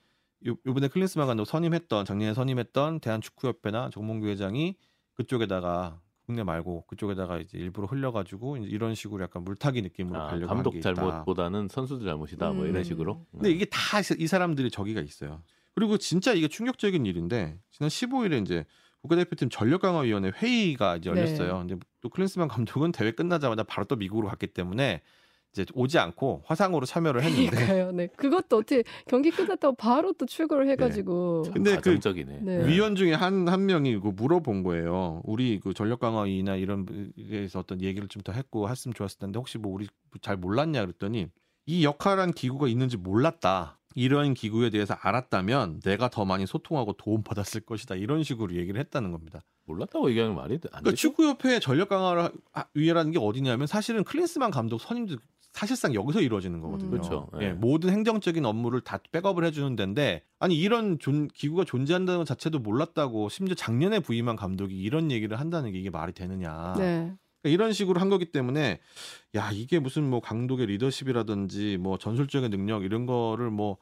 요, 0.47 0.55
요번에 0.65 0.87
클린스만 0.89 1.27
감독 1.27 1.45
선임했던 1.45 2.05
작년에 2.05 2.33
선임했던 2.33 2.99
대한축구협회나 2.99 3.89
정몽규 3.91 4.27
회장이 4.27 4.75
그쪽에다가 5.13 5.99
국내 6.25 6.43
말고 6.43 6.85
그쪽에다가 6.87 7.37
이제 7.37 7.57
일부러 7.57 7.87
흘려가지고 7.87 8.57
이제 8.57 8.67
이런 8.67 8.95
식으로 8.95 9.23
약간 9.23 9.43
물타기 9.43 9.81
느낌으로 9.83 10.19
아, 10.19 10.27
가려고 10.27 10.47
감독. 10.53 10.81
잘못보다는 10.81 11.67
선수들 11.69 12.05
잘못이다. 12.05 12.51
뭐 12.51 12.65
음. 12.65 12.69
이런 12.69 12.83
식으로. 12.83 13.25
근데 13.31 13.51
이게 13.51 13.65
다 13.65 13.99
이 14.17 14.27
사람들이 14.27 14.71
저기가 14.71 15.01
있어요. 15.01 15.41
그리고 15.75 15.97
진짜 15.97 16.33
이게 16.33 16.47
충격적인 16.47 17.05
일인데 17.05 17.59
지난 17.71 17.89
15일에 17.89 18.41
이제 18.41 18.65
국가대표팀 19.05 19.49
전력강화위원회 19.49 20.31
회의가 20.35 20.97
이제 20.97 21.11
네. 21.11 21.21
열렸어요. 21.21 21.59
근데 21.59 21.75
또 22.01 22.09
클린스만 22.09 22.47
감독은 22.47 22.91
대회 22.91 23.11
끝나자마자 23.11 23.63
바로 23.63 23.85
또 23.85 23.95
미국으로 23.95 24.27
갔기 24.27 24.47
때문에 24.47 25.01
이제 25.53 25.65
오지 25.73 25.97
않고 25.99 26.43
화상으로 26.45 26.85
참여를 26.85 27.21
했는데 27.23 27.49
그러니까요. 27.49 27.91
네. 27.93 28.07
그것도 28.17 28.57
어떻게 28.57 28.83
경기 29.07 29.31
끝났다고 29.31 29.75
바로 29.77 30.11
또 30.13 30.25
출근을 30.25 30.67
해가지고. 30.69 31.43
참 31.45 31.53
근데 31.53 31.71
그 31.71 31.75
가정적이네. 31.77 32.39
네. 32.41 32.67
위원 32.67 32.95
중에 32.95 33.13
한 33.13 33.47
한 33.47 33.65
명이 33.65 33.99
그 33.99 34.07
물어본 34.09 34.63
거예요. 34.63 35.21
우리 35.23 35.59
그 35.61 35.73
전력 35.73 35.99
강화위나 36.01 36.55
이런 36.57 36.85
데서 37.29 37.59
어떤 37.59 37.81
얘기를 37.81 38.07
좀 38.09 38.21
더 38.23 38.31
했고 38.33 38.67
했으면 38.69 38.93
좋았을 38.95 39.19
텐데 39.19 39.37
혹시 39.37 39.57
뭐 39.57 39.71
우리 39.73 39.87
잘 40.21 40.35
몰랐냐 40.35 40.81
그랬더니 40.81 41.27
이 41.67 41.85
역할한 41.85 42.33
기구가 42.33 42.67
있는지 42.67 42.97
몰랐다. 42.97 43.79
이런 43.95 44.33
기구에 44.33 44.69
대해서 44.69 44.93
알았다면 44.99 45.79
내가 45.79 46.09
더 46.09 46.25
많이 46.25 46.45
소통하고 46.45 46.93
도움 46.93 47.23
받았을 47.23 47.61
것이다. 47.61 47.95
이런 47.95 48.23
식으로 48.23 48.53
얘기를 48.55 48.79
했다는 48.79 49.11
겁니다. 49.11 49.41
몰랐다고 49.65 50.09
얘기하는 50.11 50.35
말이 50.35 50.55
안 50.55 50.59
그러니까 50.59 50.81
되죠. 50.91 50.95
축구협회 50.95 51.59
전력 51.59 51.89
강화 51.89 52.29
위회라는 52.75 53.11
게 53.11 53.19
어디냐면 53.19 53.65
사실은 53.67 54.03
클린스만 54.03 54.51
감독 54.51 54.79
선임도 54.79 55.15
사실상 55.53 55.93
여기서 55.93 56.19
이루어지는 56.19 56.59
거거든요. 56.59 56.89
음. 56.89 56.91
그렇죠. 56.91 57.29
예, 57.39 57.45
예. 57.45 57.53
모든 57.53 57.89
행정적인 57.89 58.43
업무를 58.45 58.81
다 58.81 58.99
백업을 59.13 59.45
해주는 59.45 59.73
데인데 59.77 60.21
아니 60.37 60.57
이런 60.59 60.99
존- 60.99 61.29
기구가 61.29 61.63
존재한다는 61.63 62.19
것 62.19 62.25
자체도 62.27 62.59
몰랐다고 62.59 63.29
심지어 63.29 63.55
작년에 63.55 64.01
부임한 64.01 64.35
감독이 64.35 64.77
이런 64.77 65.09
얘기를 65.11 65.39
한다는 65.39 65.71
게 65.71 65.79
이게 65.79 65.89
말이 65.89 66.11
되느냐. 66.11 66.75
네. 66.77 67.13
그러니까 67.45 67.49
이런 67.49 67.73
식으로 67.73 68.01
한 68.01 68.09
거기 68.09 68.25
때문에 68.31 68.79
야 69.35 69.51
이게 69.51 69.79
무슨 69.79 70.09
뭐 70.09 70.19
감독의 70.19 70.65
리더십이라든지 70.67 71.77
뭐 71.79 71.97
전술적인 71.97 72.49
능력 72.49 72.83
이런 72.83 73.05
거를 73.05 73.49
뭐 73.51 73.77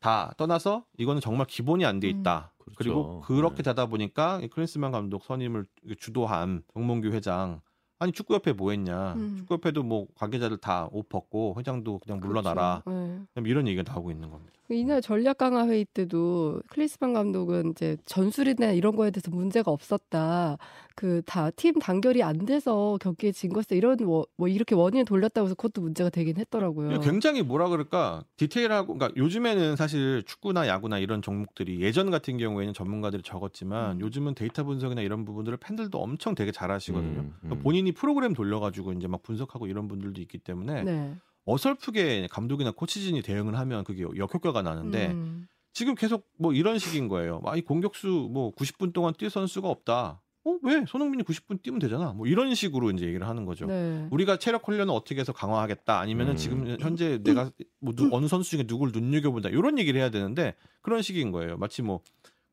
다 0.00 0.32
떠나서 0.36 0.84
이거는 0.98 1.20
정말 1.20 1.46
기본이 1.46 1.84
안 1.84 1.98
돼 2.00 2.08
있다. 2.08 2.52
음. 2.60 2.72
그리고 2.76 3.20
그렇죠. 3.20 3.20
그렇게 3.26 3.56
네. 3.56 3.62
되다 3.64 3.86
보니까 3.86 4.40
이 4.42 4.48
클린스만 4.48 4.92
감독 4.92 5.24
선임을 5.24 5.66
주도한 5.98 6.62
정몽규 6.72 7.08
회장 7.08 7.60
아니 7.98 8.12
축구협회 8.12 8.52
뭐 8.52 8.70
했냐 8.70 9.14
음. 9.14 9.36
축구협회도 9.38 9.82
뭐 9.82 10.06
관계자들 10.14 10.58
다 10.58 10.88
옷 10.92 11.08
벗고 11.08 11.56
회장도 11.58 11.98
그냥 11.98 12.20
물러나라 12.20 12.82
그렇죠. 12.84 13.26
네. 13.34 13.42
이런 13.50 13.66
얘기가 13.66 13.90
나오고 13.90 14.12
있는 14.12 14.30
겁니다. 14.30 14.52
이날 14.70 15.00
전략 15.00 15.38
강화 15.38 15.66
회의 15.66 15.84
때도 15.86 16.60
클리스만 16.68 17.14
감독은 17.14 17.70
이제 17.70 17.96
전술이나 18.04 18.72
이런 18.72 18.96
거에 18.96 19.10
대해서 19.10 19.30
문제가 19.30 19.70
없었다. 19.70 20.58
그 20.94 21.22
다 21.24 21.50
팀 21.52 21.78
단결이 21.78 22.22
안 22.24 22.44
돼서 22.44 22.98
경기에 23.00 23.30
진 23.32 23.52
것이다. 23.52 23.76
이런 23.76 23.98
워- 24.00 24.26
뭐 24.36 24.48
이렇게 24.48 24.74
원인을 24.74 25.04
돌렸다고 25.04 25.46
해서 25.46 25.54
그것도 25.54 25.80
문제가 25.80 26.10
되긴 26.10 26.36
했더라고요. 26.38 27.00
굉장히 27.00 27.42
뭐라 27.42 27.68
그럴까 27.68 28.24
디테일하고 28.36 28.94
그러니까 28.94 29.14
요즘에는 29.16 29.76
사실 29.76 30.22
축구나 30.26 30.66
야구나 30.66 30.98
이런 30.98 31.22
종목들이 31.22 31.80
예전 31.80 32.10
같은 32.10 32.36
경우에는 32.36 32.74
전문가들이 32.74 33.22
적었지만 33.22 33.96
음. 33.96 34.00
요즘은 34.00 34.34
데이터 34.34 34.64
분석이나 34.64 35.00
이런 35.02 35.24
부분들을 35.24 35.56
팬들도 35.58 35.96
엄청 35.98 36.34
되게 36.34 36.50
잘하시거든요. 36.52 37.20
음, 37.20 37.32
그러니까 37.40 37.60
음. 37.60 37.62
본인이 37.62 37.92
프로그램 37.92 38.34
돌려가지고 38.34 38.92
이제 38.94 39.06
막 39.06 39.22
분석하고 39.22 39.66
이런 39.68 39.86
분들도 39.88 40.20
있기 40.20 40.38
때문에 40.38 40.82
네. 40.82 41.14
어설프게 41.52 42.28
감독이나 42.30 42.70
코치진이 42.72 43.22
대응을 43.22 43.58
하면 43.58 43.84
그게 43.84 44.02
역효과가 44.16 44.62
나는데 44.62 45.08
음. 45.08 45.48
지금 45.72 45.94
계속 45.94 46.28
뭐 46.38 46.52
이런 46.52 46.78
식인 46.78 47.08
거예요. 47.08 47.40
아, 47.46 47.56
이 47.56 47.62
공격수 47.62 48.28
뭐 48.32 48.52
90분 48.54 48.92
동안 48.92 49.14
뛸 49.14 49.30
선수가 49.30 49.68
없다. 49.68 50.20
어, 50.44 50.58
왜? 50.62 50.84
손흥민이 50.86 51.22
90분 51.24 51.62
뛰면 51.62 51.78
되잖아. 51.78 52.12
뭐 52.12 52.26
이런 52.26 52.54
식으로 52.54 52.90
이제 52.90 53.06
얘기를 53.06 53.26
하는 53.26 53.44
거죠. 53.44 53.66
네. 53.66 54.06
우리가 54.10 54.38
체력 54.38 54.66
훈련을 54.68 54.92
어떻게 54.92 55.20
해서 55.20 55.32
강화하겠다. 55.32 55.98
아니면은 55.98 56.32
음. 56.32 56.36
지금 56.36 56.76
현재 56.80 57.18
내가 57.22 57.50
뭐 57.80 57.94
누- 57.94 58.08
어느 58.12 58.26
선수 58.28 58.50
중에 58.50 58.64
누구를 58.66 58.92
눈여겨본다. 58.92 59.48
이런 59.50 59.78
얘기를 59.78 60.00
해야 60.00 60.10
되는데 60.10 60.54
그런 60.82 61.00
식인 61.02 61.32
거예요. 61.32 61.56
마치 61.56 61.82
뭐 61.82 62.00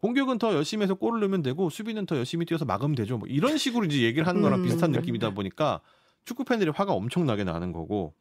공격은 0.01 0.37
더 0.37 0.53
열심히 0.53 0.83
해서 0.83 0.93
골을 0.93 1.19
넣으면 1.21 1.41
되고 1.41 1.69
수비는 1.69 2.05
더 2.05 2.15
열심히 2.17 2.45
뛰어서 2.45 2.63
막으면 2.65 2.95
되죠. 2.95 3.17
뭐 3.17 3.27
이런 3.27 3.57
식으로 3.57 3.85
이제 3.85 4.01
얘기를 4.03 4.27
하는 4.27 4.41
거랑 4.41 4.59
음. 4.59 4.63
비슷한 4.65 4.91
느낌이다 4.91 5.31
보니까 5.33 5.81
축구 6.25 6.43
팬들이 6.43 6.69
화가 6.69 6.93
엄청나게 6.93 7.43
나는 7.43 7.71
거고. 7.71 8.13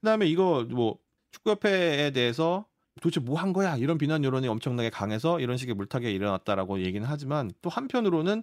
그다음에 0.00 0.26
이거 0.26 0.64
뭐 0.70 0.98
축구협회에 1.32 2.10
대해서 2.12 2.64
도대체 3.00 3.20
뭐 3.20 3.36
한 3.38 3.52
거야 3.52 3.76
이런 3.76 3.96
비난 3.98 4.24
여론이 4.24 4.48
엄청나게 4.48 4.90
강해서 4.90 5.38
이런 5.40 5.56
식의 5.56 5.74
물타기가 5.74 6.10
일어났다라고 6.10 6.80
얘기는 6.80 7.06
하지만 7.06 7.50
또 7.62 7.70
한편으로는 7.70 8.42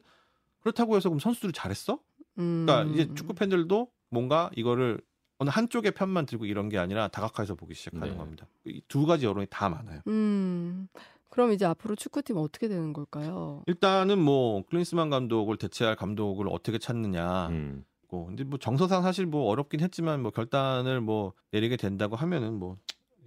그렇다고 0.62 0.96
해서 0.96 1.10
그럼 1.10 1.20
선수들이 1.20 1.52
잘했어? 1.54 2.00
그러니까 2.36 2.84
음. 2.84 2.94
이제 2.94 3.14
축구 3.16 3.34
팬들도 3.34 3.90
뭔가 4.10 4.50
이거를 4.56 5.00
어느 5.38 5.50
한쪽의 5.50 5.92
편만 5.92 6.26
들고 6.26 6.46
이런 6.46 6.70
게 6.70 6.78
아니라 6.78 7.10
다각화해서 7.10 7.56
보기 7.56 7.74
시작하는 7.74 8.12
네. 8.12 8.18
겁니다. 8.18 8.48
이 8.66 8.82
두 8.88 9.06
가지 9.06 9.26
여론이 9.26 9.48
다 9.50 9.68
많아요. 9.70 10.00
음. 10.08 10.88
그럼 11.30 11.52
이제 11.52 11.66
앞으로 11.66 11.96
축구팀 11.98 12.38
어떻게 12.38 12.70
되는 12.70 12.94
걸까요? 12.94 13.62
일단은 13.68 14.20
뭐 14.20 14.64
클린스만 14.68 15.10
감독을 15.10 15.58
대체할 15.58 15.98
감독을 15.98 16.48
어떻게 16.50 16.78
찾느냐. 16.78 17.50
음. 17.50 17.84
고 18.16 18.26
근데 18.28 18.44
뭐 18.44 18.58
정서상 18.58 19.04
사실 19.04 19.26
뭐 19.26 19.50
어렵긴 19.50 19.82
했지만 19.82 20.22
뭐 20.22 20.32
결단을 20.32 21.02
뭐 21.02 21.34
내리게 21.52 21.78
된다고 21.78 22.16
하면은 22.16 22.54
뭐 22.54 22.78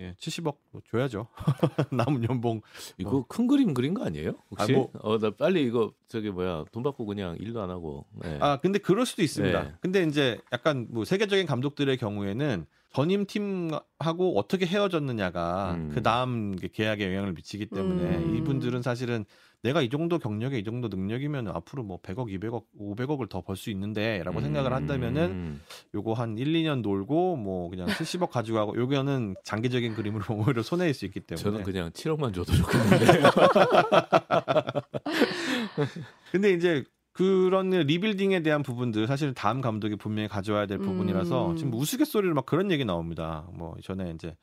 예, 0.01 0.14
70억 0.18 0.57
뭐 0.70 0.81
줘야죠. 0.88 1.27
남은 1.90 2.24
연봉 2.29 2.61
이거 2.98 3.11
뭐. 3.11 3.27
큰 3.27 3.46
그림 3.46 3.74
그린 3.74 3.94
거 3.94 4.05
아니에요? 4.05 4.35
혹시? 4.51 4.72
아, 4.72 4.77
뭐. 4.77 4.90
어, 5.01 5.18
나 5.18 5.31
빨리 5.31 5.64
이거 5.64 5.92
저기 6.07 6.31
뭐야 6.31 6.64
돈 6.72 6.83
받고 6.83 7.05
그냥 7.05 7.37
일도 7.38 7.61
안 7.61 7.70
하고. 7.70 8.07
네. 8.22 8.38
아 8.40 8.59
근데 8.61 8.79
그럴 8.79 9.07
수도 9.07 9.22
있습니다. 9.22 9.62
네. 9.62 9.72
근데 9.81 10.05
이제 10.05 10.40
약간 10.53 10.87
뭐 10.90 11.05
세계적인 11.05 11.46
감독들의 11.46 11.96
경우에는 11.96 12.66
전임 12.98 13.27
팀하고 13.27 14.38
어떻게 14.38 14.66
헤어졌느냐가 14.66 15.74
음. 15.74 15.90
그 15.94 16.03
다음 16.03 16.57
계약에 16.57 17.07
영향을 17.07 17.33
미치기 17.33 17.66
때문에 17.66 18.16
음. 18.16 18.37
이분들은 18.37 18.83
사실은 18.83 19.24
내가 19.62 19.83
이 19.83 19.88
정도 19.88 20.18
경력에 20.18 20.59
이 20.59 20.64
정도 20.64 20.88
능력이면 20.88 21.49
앞으로 21.49 21.83
뭐 21.83 22.01
100억, 22.01 22.33
200억, 22.33 22.64
500억을 22.81 23.29
더 23.29 23.42
벌 23.42 23.57
수 23.57 23.71
있는데라고 23.71 24.40
생각을 24.40 24.73
한다면은 24.73 25.23
음. 25.31 25.61
요거 25.94 26.12
한 26.12 26.38
1, 26.38 26.53
2년 26.53 26.83
놀고 26.83 27.37
뭐 27.37 27.68
그냥 27.68 27.88
70억 27.88 28.31
가지고 28.31 28.59
가고 28.59 28.77
요거는 28.77 29.35
장기적인 29.44 29.94
그림으로 29.94 30.25
오히려 30.47 30.62
손해일 30.62 30.94
수 30.94 31.05
있기 31.07 31.21
때문에 31.21 31.42
저는 31.42 31.62
그냥 31.64 31.90
7억만 31.90 32.35
줘도 32.35 32.53
좋겠는데. 32.53 33.23
근데 36.33 36.53
이제 36.53 36.85
그런 37.12 37.71
리빌딩에 37.71 38.42
대한 38.42 38.62
부분들 38.62 39.07
사실 39.09 39.35
다음 39.35 39.61
감독이 39.61 39.97
분명히 39.97 40.29
가져와야 40.29 40.66
될 40.66 40.79
부분이라서 40.79 41.51
음. 41.51 41.57
지금 41.57 41.75
우스갯소리로 41.75 42.35
막 42.35 42.47
그런 42.47 42.71
얘기 42.71 42.85
나옵니다. 42.85 43.49
뭐 43.55 43.75
전에 43.83 44.12
이제 44.14 44.37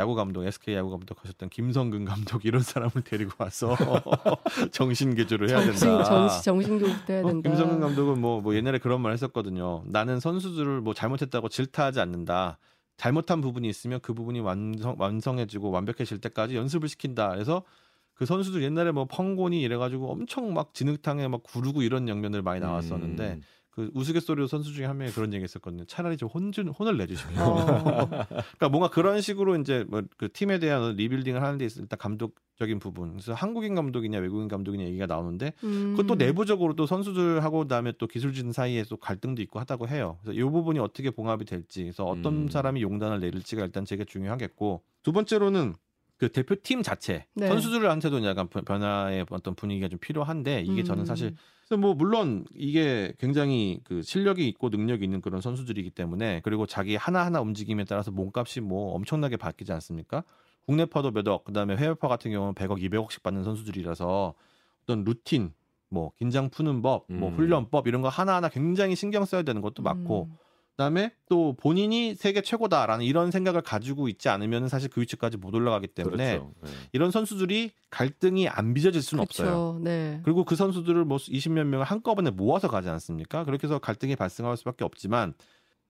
야구 0.00 0.14
감독, 0.14 0.44
SK 0.44 0.74
야구 0.74 0.90
감독 0.90 1.22
하셨던 1.22 1.50
김성근 1.50 2.06
감독 2.06 2.46
이런 2.46 2.62
사람을 2.62 3.02
데리고 3.04 3.32
와서 3.36 3.76
정신 4.72 5.14
개조를 5.14 5.50
해야 5.50 5.62
정신 5.62 5.88
된다. 5.88 6.04
정신 6.04 6.42
정신 6.42 6.78
교육도 6.78 7.12
해야 7.12 7.22
어, 7.22 7.26
된다. 7.26 7.50
김성근 7.50 7.80
감독은 7.80 8.18
뭐, 8.18 8.40
뭐 8.40 8.54
옛날에 8.54 8.78
그런 8.78 9.02
말 9.02 9.12
했었거든요. 9.12 9.82
나는 9.86 10.18
선수들을 10.18 10.80
뭐 10.80 10.94
잘못했다고 10.94 11.50
질타하지 11.50 12.00
않는다. 12.00 12.58
잘못한 12.96 13.42
부분이 13.42 13.68
있으면 13.68 14.00
그 14.00 14.14
부분이 14.14 14.40
완성, 14.40 14.96
완성해지고 14.98 15.70
완벽해질 15.70 16.18
때까지 16.18 16.56
연습을 16.56 16.88
시킨다. 16.88 17.30
그래서 17.30 17.62
그 18.14 18.24
선수들 18.26 18.62
옛날에 18.62 18.92
뭐 18.92 19.04
펑곤이 19.06 19.60
이래가지고 19.60 20.10
엄청 20.10 20.52
막 20.54 20.72
진흙탕에 20.74 21.28
막 21.28 21.42
구르고 21.42 21.82
이런 21.82 22.06
장면들 22.06 22.42
많이 22.42 22.60
나왔었는데 22.60 23.32
음. 23.32 23.42
그 23.70 23.90
우스갯소리로 23.94 24.46
선수 24.46 24.72
중에 24.72 24.84
한 24.84 24.98
명이 24.98 25.12
그런 25.12 25.32
얘기 25.32 25.42
했었거든요. 25.42 25.84
차라리 25.84 26.16
좀 26.16 26.28
혼준, 26.28 26.68
혼을 26.68 26.96
내주시면. 26.98 27.38
어. 27.38 28.08
그러니까 28.28 28.68
뭔가 28.68 28.88
그런 28.90 29.20
식으로 29.20 29.56
이제 29.56 29.84
뭐 29.88 30.02
그 30.20 30.30
팀에 30.30 30.58
대한 30.58 30.96
리빌딩을 30.96 31.42
하는 31.42 31.56
데 31.56 31.64
있어 31.64 31.80
일단 31.80 31.98
감독적인 31.98 32.78
부분. 32.78 33.12
그래서 33.12 33.32
한국인 33.32 33.74
감독이냐 33.74 34.18
외국인 34.18 34.48
감독이냐 34.48 34.84
얘기가 34.84 35.06
나오는데 35.06 35.54
음. 35.64 35.96
그것도 35.96 36.16
내부적으로 36.16 36.74
또 36.74 36.84
선수들하고 36.86 37.60
그다음에 37.60 37.92
또 37.98 38.06
기술진 38.06 38.52
사이에 38.52 38.84
또 38.88 38.96
갈등도 38.98 39.40
있고 39.42 39.58
하다고 39.60 39.88
해요. 39.88 40.18
그래서 40.22 40.38
이 40.38 40.42
부분이 40.42 40.78
어떻게 40.78 41.10
봉합이 41.10 41.46
될지, 41.46 41.84
그래서 41.84 42.04
어떤 42.04 42.34
음. 42.34 42.48
사람이 42.48 42.82
용단을 42.82 43.20
내릴지가 43.20 43.64
일단 43.64 43.84
되게 43.84 44.04
중요하겠고 44.04 44.82
두 45.02 45.12
번째로는 45.12 45.74
그 46.20 46.30
대표팀 46.30 46.82
자체 46.82 47.24
네. 47.32 47.48
선수들한테도 47.48 48.22
약간 48.26 48.46
변- 48.48 48.62
변화의 48.62 49.24
어떤 49.30 49.54
분위기가 49.54 49.88
좀 49.88 49.98
필요한데 49.98 50.60
이게 50.66 50.84
저는 50.84 51.04
음. 51.04 51.06
사실 51.06 51.34
그래서 51.66 51.80
뭐 51.80 51.94
물론 51.94 52.44
이게 52.54 53.14
굉장히 53.18 53.80
그 53.84 54.02
실력이 54.02 54.46
있고 54.48 54.68
능력이 54.68 55.02
있는 55.02 55.22
그런 55.22 55.40
선수들이기 55.40 55.88
때문에 55.92 56.42
그리고 56.44 56.66
자기 56.66 56.94
하나하나 56.96 57.40
움직임에 57.40 57.84
따라서 57.84 58.10
몸값이 58.10 58.60
뭐 58.60 58.92
엄청나게 58.96 59.38
바뀌지 59.38 59.72
않습니까? 59.72 60.22
국내파도 60.66 61.10
몇 61.10 61.26
억, 61.26 61.44
그다음에 61.44 61.74
해외파 61.78 62.06
같은 62.06 62.30
경우는 62.32 62.52
100억, 62.54 62.82
200억씩 62.82 63.22
받는 63.22 63.42
선수들이라서 63.42 64.34
어떤 64.82 65.04
루틴, 65.04 65.54
뭐 65.88 66.12
긴장 66.18 66.50
푸는 66.50 66.82
법, 66.82 67.06
뭐 67.08 67.30
음. 67.30 67.34
훈련법 67.34 67.88
이런 67.88 68.02
거 68.02 68.10
하나하나 68.10 68.50
굉장히 68.50 68.94
신경 68.94 69.24
써야 69.24 69.40
되는 69.42 69.62
것도 69.62 69.82
맞고 69.82 70.28
음. 70.30 70.36
그다음에 70.76 71.12
또 71.28 71.54
본인이 71.60 72.14
세계 72.14 72.40
최고다라는 72.40 73.04
이런 73.04 73.30
생각을 73.30 73.60
가지고 73.60 74.08
있지 74.08 74.28
않으면 74.30 74.68
사실 74.68 74.88
그 74.88 75.00
위치까지 75.02 75.36
못 75.36 75.54
올라가기 75.54 75.88
때문에 75.88 76.38
그렇죠. 76.38 76.54
네. 76.62 76.70
이런 76.92 77.10
선수들이 77.10 77.72
갈등이 77.90 78.48
안 78.48 78.72
빚어질 78.72 79.02
수는 79.02 79.26
그쵸. 79.26 79.42
없어요. 79.42 79.80
네. 79.82 80.20
그리고 80.24 80.44
그 80.44 80.56
선수들을 80.56 81.04
뭐 81.04 81.18
20몇 81.18 81.64
명을 81.64 81.84
한꺼번에 81.84 82.30
모아서 82.30 82.68
가지 82.68 82.88
않습니까? 82.88 83.44
그렇게 83.44 83.66
해서 83.66 83.78
갈등이 83.78 84.16
발생할 84.16 84.56
수밖에 84.56 84.84
없지만 84.84 85.34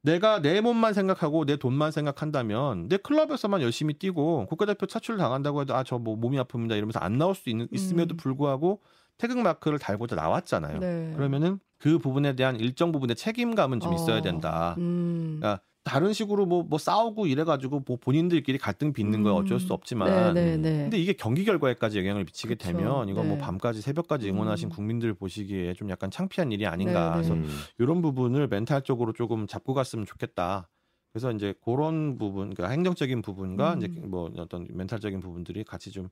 내가 0.02 0.40
내 0.40 0.60
몸만 0.60 0.94
생각하고 0.94 1.44
내 1.44 1.56
돈만 1.56 1.92
생각한다면 1.92 2.88
내 2.88 2.96
클럽에서만 2.96 3.60
열심히 3.62 3.94
뛰고 3.94 4.46
국가대표 4.46 4.86
차출 4.86 5.18
당한다고 5.18 5.60
해도 5.60 5.74
아 5.76 5.84
저 5.84 5.98
뭐 5.98 6.16
몸이 6.16 6.38
아픕니다 6.38 6.72
이러면서 6.72 6.98
안 7.00 7.18
나올 7.18 7.34
수 7.34 7.50
있는, 7.50 7.68
있음에도 7.70 8.14
음. 8.14 8.16
불구하고 8.16 8.80
태극 9.20 9.38
마크를 9.38 9.78
달고자 9.78 10.16
나왔잖아요. 10.16 10.78
네. 10.78 11.12
그러면은 11.14 11.58
그 11.78 11.98
부분에 11.98 12.34
대한 12.36 12.56
일정 12.56 12.90
부분의 12.90 13.16
책임감은 13.16 13.80
좀 13.80 13.92
있어야 13.92 14.18
어. 14.18 14.22
된다. 14.22 14.74
음. 14.78 15.36
그러니까 15.38 15.62
다른 15.84 16.12
식으로 16.12 16.46
뭐, 16.46 16.62
뭐 16.62 16.78
싸우고 16.78 17.26
이래가지고 17.26 17.84
뭐 17.86 17.98
본인들끼리 17.98 18.58
갈등 18.58 18.92
빚는 18.92 19.22
건 19.22 19.34
어쩔 19.34 19.60
수 19.60 19.66
음. 19.66 19.72
없지만 19.72 20.34
네, 20.34 20.56
네, 20.56 20.56
네. 20.56 20.82
근데 20.82 20.98
이게 20.98 21.12
경기 21.12 21.44
결과에까지 21.44 21.98
영향을 21.98 22.24
미치게 22.24 22.54
그쵸. 22.54 22.72
되면 22.72 23.08
이건 23.08 23.28
뭐 23.28 23.36
네. 23.36 23.42
밤까지 23.42 23.82
새벽까지 23.82 24.30
응원하신 24.30 24.68
음. 24.68 24.70
국민들 24.70 25.12
보시기에 25.14 25.74
좀 25.74 25.90
약간 25.90 26.10
창피한 26.10 26.52
일이 26.52 26.66
아닌가. 26.66 27.16
네, 27.16 27.22
네. 27.22 27.28
그래서 27.28 27.34
음. 27.34 27.48
이런 27.78 28.02
부분을 28.02 28.48
멘탈적으로 28.48 29.12
조금 29.12 29.46
잡고 29.46 29.74
갔으면 29.74 30.06
좋겠다. 30.06 30.68
그래서 31.12 31.32
이제 31.32 31.54
그런 31.64 32.18
부분, 32.18 32.54
그러니까 32.54 32.68
행정적인 32.68 33.20
부분과 33.20 33.74
음. 33.74 33.78
이제 33.78 33.88
뭐 33.88 34.30
어떤 34.38 34.66
멘탈적인 34.70 35.20
부분들이 35.20 35.64
같이 35.64 35.90
좀 35.90 36.08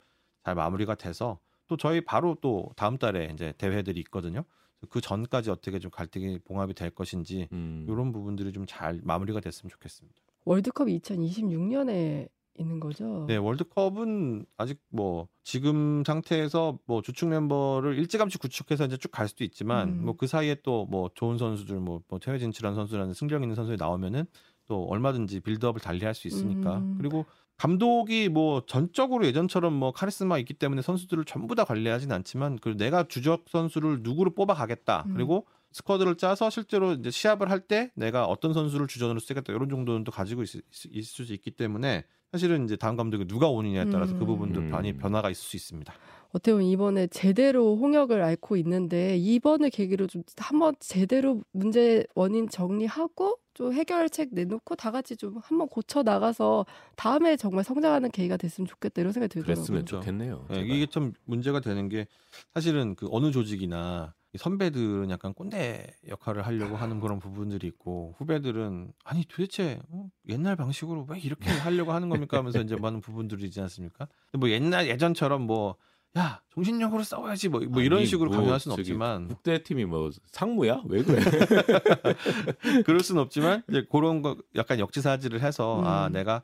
잘 0.48 0.54
마무리가 0.54 0.94
돼서 0.94 1.38
또 1.68 1.76
저희 1.76 2.00
바로 2.00 2.36
또 2.40 2.70
다음 2.76 2.98
달에 2.98 3.30
이제 3.32 3.52
대회들이 3.58 4.00
있거든요. 4.00 4.44
그 4.90 5.00
전까지 5.00 5.50
어떻게 5.50 5.78
좀 5.78 5.90
갈등이 5.90 6.38
봉합이 6.40 6.74
될 6.74 6.90
것인지 6.90 7.48
음. 7.52 7.84
이런 7.88 8.12
부분들이 8.12 8.52
좀 8.52 8.64
잘 8.66 9.00
마무리가 9.02 9.40
됐으면 9.40 9.70
좋겠습니다. 9.70 10.16
월드컵이 10.44 10.98
2026년에 11.00 12.28
있는 12.60 12.80
거죠. 12.80 13.24
네, 13.28 13.36
월드컵은 13.36 14.44
아직 14.56 14.80
뭐 14.88 15.28
지금 15.44 16.02
상태에서 16.04 16.78
뭐 16.86 17.02
주축 17.02 17.28
멤버를 17.28 17.96
일찌감치 17.98 18.38
구축해서 18.38 18.84
이제 18.86 18.96
쭉 18.96 19.10
갈 19.12 19.28
수도 19.28 19.44
있지만 19.44 19.88
음. 19.90 20.04
뭐그 20.04 20.26
사이에 20.26 20.56
또 20.62 20.86
뭐 20.88 21.10
좋은 21.14 21.38
선수들 21.38 21.76
뭐, 21.80 22.00
뭐 22.08 22.18
해외 22.26 22.38
진출한 22.38 22.74
선수라는 22.74 23.14
승력 23.14 23.42
있는 23.42 23.54
선수들이 23.54 23.78
나오면은 23.78 24.24
또 24.68 24.84
얼마든지 24.84 25.40
빌드업을 25.40 25.80
달리할 25.80 26.14
수 26.14 26.28
있으니까 26.28 26.78
음. 26.78 26.94
그리고 26.98 27.24
감독이 27.56 28.28
뭐 28.28 28.62
전적으로 28.66 29.26
예전처럼 29.26 29.72
뭐 29.72 29.90
카리스마 29.92 30.38
있기 30.38 30.54
때문에 30.54 30.82
선수들을 30.82 31.24
전부 31.24 31.56
다 31.56 31.64
관리하진 31.64 32.12
않지만 32.12 32.58
그 32.60 32.76
내가 32.76 33.08
주적 33.08 33.46
선수를 33.48 34.00
누구를 34.02 34.34
뽑아 34.34 34.54
가겠다 34.54 35.04
음. 35.08 35.14
그리고 35.14 35.46
스쿼드를 35.72 36.16
짜서 36.16 36.50
실제로 36.50 36.92
이제 36.92 37.10
시합을 37.10 37.50
할 37.50 37.60
때 37.60 37.90
내가 37.94 38.24
어떤 38.26 38.52
선수를 38.54 38.86
주전으로 38.86 39.18
쓰겠다 39.18 39.52
이런 39.52 39.68
정도는 39.68 40.04
또 40.04 40.12
가지고 40.12 40.42
있, 40.42 40.48
있을 40.90 41.26
수 41.26 41.32
있기 41.34 41.50
때문에 41.50 42.04
사실은 42.30 42.64
이제 42.64 42.76
다음 42.76 42.96
감독이 42.96 43.26
누가 43.26 43.48
오느냐에 43.48 43.90
따라서 43.90 44.14
그 44.14 44.20
음. 44.20 44.26
부분도 44.26 44.60
음. 44.60 44.70
많이 44.70 44.96
변화가 44.96 45.30
있을 45.30 45.42
수 45.42 45.56
있습니다. 45.56 45.92
어떻게 46.30 46.52
보면 46.52 46.66
이번에 46.66 47.06
제대로 47.06 47.76
홍역을 47.76 48.22
앓고 48.22 48.56
있는데 48.58 49.16
이번을 49.16 49.70
계기로 49.70 50.06
좀 50.06 50.22
한번 50.36 50.74
제대로 50.78 51.42
문제 51.52 52.04
원인 52.14 52.48
정리하고 52.48 53.38
좀 53.54 53.72
해결책 53.72 54.28
내놓고 54.32 54.76
다 54.76 54.90
같이 54.90 55.16
좀 55.16 55.38
한번 55.42 55.68
고쳐 55.68 56.02
나가서 56.02 56.66
다음에 56.96 57.36
정말 57.36 57.64
성장하는 57.64 58.10
계기가 58.10 58.36
됐으면 58.36 58.68
좋겠다 58.68 59.00
이런 59.00 59.12
생각이 59.12 59.32
들더라고요. 59.32 59.54
그랬으면 59.54 59.84
그렇죠. 59.84 60.00
좋겠네요. 60.00 60.46
예, 60.50 60.54
제발. 60.54 60.70
이게 60.70 60.86
좀 60.86 61.12
문제가 61.24 61.60
되는 61.60 61.88
게 61.88 62.06
사실은 62.54 62.94
그 62.94 63.08
어느 63.10 63.30
조직이나 63.32 64.14
이 64.34 64.38
선배들은 64.38 65.08
약간 65.08 65.32
꼰대 65.32 65.86
역할을 66.08 66.46
하려고 66.46 66.76
하는 66.76 67.00
그런 67.00 67.18
부분들이 67.18 67.66
있고 67.66 68.14
후배들은 68.18 68.92
아니 69.02 69.24
도대체 69.24 69.80
어, 69.88 70.10
옛날 70.28 70.54
방식으로 70.54 71.06
왜 71.08 71.18
이렇게 71.18 71.50
하려고 71.50 71.92
하는 71.92 72.10
겁니까 72.10 72.36
하면서 72.36 72.60
이제 72.60 72.76
많은 72.76 73.00
부분들이 73.00 73.44
있지 73.46 73.60
않습니까? 73.62 74.06
뭐 74.34 74.50
옛날 74.50 74.86
예전처럼 74.86 75.42
뭐 75.42 75.76
야 76.16 76.40
정신력으로 76.54 77.02
싸워야지 77.02 77.48
뭐, 77.50 77.60
뭐 77.68 77.82
이런 77.82 77.98
아니, 77.98 78.06
식으로 78.06 78.30
뭐 78.30 78.38
강요할 78.38 78.58
수는 78.60 78.76
없지만 78.78 79.28
국대팀이 79.28 79.84
뭐 79.84 80.10
상무야? 80.26 80.82
왜 80.86 81.02
그래? 81.02 81.20
그럴 82.84 83.00
수는 83.00 83.20
없지만 83.22 83.62
이제 83.68 83.86
그런 83.90 84.22
거 84.22 84.36
약간 84.56 84.78
역지사지를 84.78 85.40
해서 85.42 85.82
아 85.84 86.06
음. 86.06 86.12
내가 86.12 86.42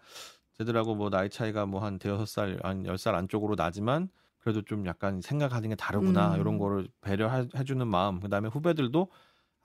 쟤들하고 0.58 0.94
뭐 0.94 1.10
나이 1.10 1.28
차이가 1.30 1.66
뭐 1.66 1.80
한 1.80 1.98
대여섯 1.98 2.28
살, 2.28 2.58
한 2.62 2.84
열 2.86 2.98
살 2.98 3.14
안쪽으로 3.14 3.54
나지만 3.56 4.08
그래도 4.38 4.62
좀 4.62 4.86
약간 4.86 5.20
생각하는 5.22 5.70
게 5.70 5.74
다르구나 5.74 6.34
음. 6.34 6.40
이런 6.40 6.58
거를 6.58 6.86
배려해주는 7.00 7.86
마음 7.88 8.20
그다음에 8.20 8.48
후배들도 8.48 9.08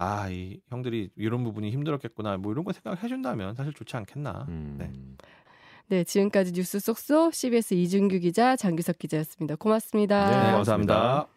아 0.02 0.30
이 0.32 0.62
형들이 0.70 1.10
이런 1.18 1.44
부분이 1.44 1.72
힘들었겠구나 1.72 2.38
뭐 2.38 2.54
이런 2.54 2.64
거 2.64 2.72
생각해준다면 2.72 3.54
사실 3.56 3.74
좋지 3.74 3.98
않겠나 3.98 4.46
음. 4.48 4.76
네. 4.80 4.92
네, 5.90 6.04
지금까지 6.04 6.52
뉴스 6.52 6.80
쏙쏙 6.80 7.34
CBS 7.34 7.74
이준규 7.74 8.20
기자, 8.20 8.56
장규석 8.56 9.00
기자였습니다. 9.00 9.56
고맙습니다. 9.56 10.30
네, 10.30 10.52
감사합니다. 10.52 11.28